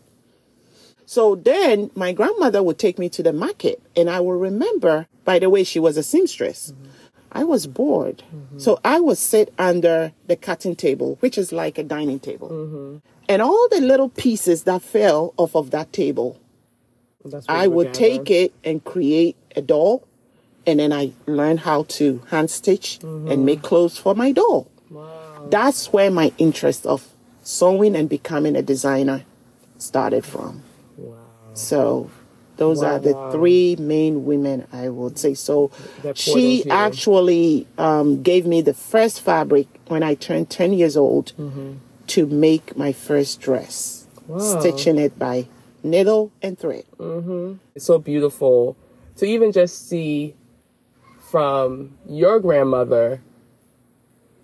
So 1.06 1.36
then 1.36 1.90
my 1.96 2.12
grandmother 2.12 2.62
would 2.62 2.78
take 2.78 3.00
me 3.00 3.08
to 3.10 3.24
the 3.24 3.32
market, 3.32 3.82
and 3.96 4.10
I 4.10 4.20
will 4.20 4.38
remember, 4.38 5.08
by 5.24 5.40
the 5.40 5.50
way, 5.50 5.64
she 5.64 5.80
was 5.80 5.96
a 5.96 6.04
seamstress. 6.04 6.72
Mm-hmm. 6.72 6.90
I 7.32 7.44
was 7.44 7.68
bored. 7.68 8.24
So 8.58 8.80
I 8.84 9.00
would 9.00 9.18
sit 9.18 9.54
under 9.58 10.14
the 10.28 10.36
cutting 10.36 10.76
table, 10.76 11.18
which 11.20 11.38
is 11.38 11.52
like 11.52 11.78
a 11.78 11.84
dining 11.84 12.20
table. 12.20 13.02
And 13.30 13.42
all 13.42 13.68
the 13.70 13.82
little 13.82 14.10
pieces 14.10 14.64
that 14.64 14.82
fell 14.82 15.34
off 15.38 15.56
of 15.56 15.72
that 15.72 15.92
table, 15.92 16.40
I 17.50 17.68
would 17.68 17.94
take 17.94 18.32
it 18.32 18.54
and 18.64 18.84
create 18.84 19.36
a 19.56 19.62
doll, 19.62 20.08
and 20.66 20.80
then 20.80 20.94
I 20.94 21.12
learned 21.26 21.62
how 21.62 21.84
to 21.84 22.22
hand 22.30 22.50
stitch 22.50 23.00
and 23.04 23.46
make 23.46 23.62
clothes 23.62 23.98
for 23.98 24.16
my 24.16 24.32
doll. 24.32 24.70
Wow. 24.90 25.48
That's 25.50 25.92
where 25.92 26.10
my 26.10 26.32
interest 26.38 26.86
of 26.86 27.08
sewing 27.44 27.96
and 27.96 28.08
becoming 28.10 28.56
a 28.56 28.62
designer 28.62 29.26
started 29.78 30.26
from. 30.26 30.64
Wow. 30.98 31.18
So 31.54 32.10
those 32.58 32.84
are 32.84 32.99
the 32.99 33.14
three 33.32 33.76
main 33.80 34.26
women 34.26 34.68
I 34.74 34.89
would 34.89 35.18
say. 35.18 35.34
So 35.34 35.72
she 36.14 36.64
actually 36.70 37.68
um, 37.78 38.22
gave 38.24 38.45
me 38.45 38.62
the 38.62 38.74
first 38.74 39.22
fabric 39.22 39.68
when 39.88 40.03
I 40.03 40.16
turned 40.16 40.49
10 40.49 40.74
years 40.74 40.97
old 40.97 41.34
to 42.08 42.26
make 42.26 42.76
my 42.78 42.91
first 42.93 43.39
dress, 43.41 44.05
Wow. 44.28 44.39
stitching 44.39 44.97
it 44.97 45.18
by 45.20 45.47
needle 45.84 46.32
and 46.41 46.58
thread. 46.58 46.84
It's 47.76 47.86
so 47.86 47.97
beautiful 47.99 48.76
to 49.18 49.26
even 49.26 49.51
just 49.51 49.88
see 49.88 50.36
from 51.32 51.97
your 52.08 52.39
grandmother, 52.39 53.22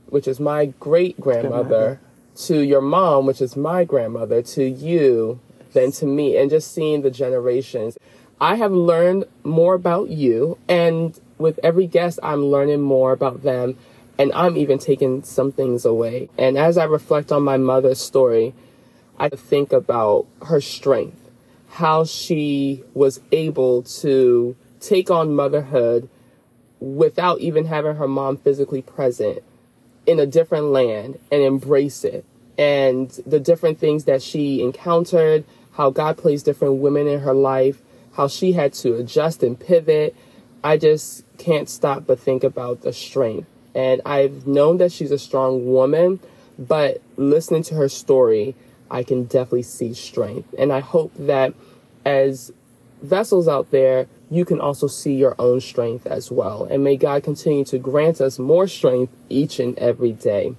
which 0.07 0.27
is 0.27 0.39
my 0.39 0.65
great 0.79 1.19
grandmother, 1.19 1.99
to 2.35 2.59
your 2.59 2.81
mom, 2.81 3.25
which 3.25 3.41
is 3.41 3.55
my 3.55 3.83
grandmother, 3.85 4.41
to 4.41 4.63
you, 4.65 5.39
then 5.73 5.91
to 5.93 6.05
me, 6.05 6.37
and 6.37 6.49
just 6.49 6.73
seeing 6.73 7.01
the 7.01 7.11
generations. 7.11 7.97
I 8.39 8.55
have 8.55 8.71
learned 8.71 9.25
more 9.43 9.73
about 9.73 10.09
you, 10.09 10.57
and 10.67 11.19
with 11.37 11.59
every 11.63 11.87
guest, 11.87 12.19
I'm 12.23 12.45
learning 12.45 12.81
more 12.81 13.11
about 13.11 13.43
them, 13.43 13.77
and 14.17 14.31
I'm 14.33 14.57
even 14.57 14.79
taking 14.79 15.23
some 15.23 15.51
things 15.51 15.85
away. 15.85 16.29
And 16.37 16.57
as 16.57 16.77
I 16.77 16.83
reflect 16.85 17.31
on 17.31 17.43
my 17.43 17.57
mother's 17.57 17.99
story, 17.99 18.53
I 19.17 19.29
think 19.29 19.71
about 19.71 20.25
her 20.45 20.61
strength, 20.61 21.29
how 21.69 22.05
she 22.05 22.83
was 22.93 23.19
able 23.31 23.83
to 23.83 24.55
take 24.79 25.09
on 25.09 25.33
motherhood 25.33 26.09
without 26.79 27.39
even 27.39 27.65
having 27.65 27.95
her 27.95 28.07
mom 28.07 28.37
physically 28.37 28.81
present 28.81 29.41
in 30.05 30.19
a 30.19 30.25
different 30.25 30.65
land 30.65 31.17
and 31.31 31.41
embrace 31.41 32.03
it. 32.03 32.25
And 32.57 33.09
the 33.25 33.39
different 33.39 33.79
things 33.79 34.03
that 34.03 34.21
she 34.21 34.61
encountered, 34.61 35.45
how 35.73 35.89
God 35.89 36.17
placed 36.17 36.45
different 36.45 36.75
women 36.75 37.07
in 37.07 37.19
her 37.21 37.33
life, 37.33 37.81
how 38.13 38.27
she 38.27 38.53
had 38.53 38.73
to 38.73 38.95
adjust 38.95 39.43
and 39.43 39.59
pivot. 39.59 40.15
I 40.63 40.77
just 40.77 41.23
can't 41.37 41.69
stop 41.69 42.05
but 42.05 42.19
think 42.19 42.43
about 42.43 42.81
the 42.81 42.93
strength. 42.93 43.47
And 43.75 44.01
I've 44.05 44.45
known 44.45 44.77
that 44.77 44.91
she's 44.91 45.11
a 45.11 45.17
strong 45.17 45.65
woman, 45.65 46.19
but 46.57 47.01
listening 47.17 47.63
to 47.63 47.75
her 47.75 47.89
story, 47.89 48.55
I 48.89 49.03
can 49.03 49.23
definitely 49.23 49.63
see 49.63 49.93
strength. 49.93 50.53
And 50.57 50.71
I 50.71 50.79
hope 50.79 51.11
that 51.17 51.53
as 52.05 52.51
vessels 53.01 53.47
out 53.47 53.71
there, 53.71 54.07
you 54.29 54.45
can 54.45 54.61
also 54.61 54.87
see 54.87 55.13
your 55.13 55.35
own 55.39 55.59
strength 55.61 56.05
as 56.05 56.31
well. 56.31 56.65
And 56.65 56.83
may 56.83 56.97
God 56.97 57.23
continue 57.23 57.65
to 57.65 57.77
grant 57.77 58.21
us 58.21 58.39
more 58.39 58.67
strength 58.67 59.13
each 59.29 59.59
and 59.59 59.77
every 59.79 60.11
day. 60.11 60.55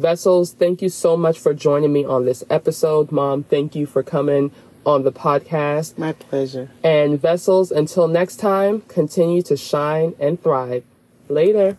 Vessels, 0.00 0.52
thank 0.52 0.82
you 0.82 0.88
so 0.88 1.16
much 1.16 1.38
for 1.38 1.54
joining 1.54 1.92
me 1.92 2.04
on 2.04 2.24
this 2.24 2.42
episode. 2.48 3.12
Mom, 3.12 3.42
thank 3.44 3.74
you 3.74 3.86
for 3.86 4.02
coming 4.02 4.50
on 4.86 5.02
the 5.02 5.12
podcast. 5.12 5.98
My 5.98 6.12
pleasure. 6.12 6.70
And 6.82 7.20
Vessels, 7.20 7.70
until 7.70 8.08
next 8.08 8.36
time, 8.36 8.80
continue 8.82 9.42
to 9.42 9.56
shine 9.56 10.14
and 10.18 10.42
thrive. 10.42 10.84
Later. 11.28 11.76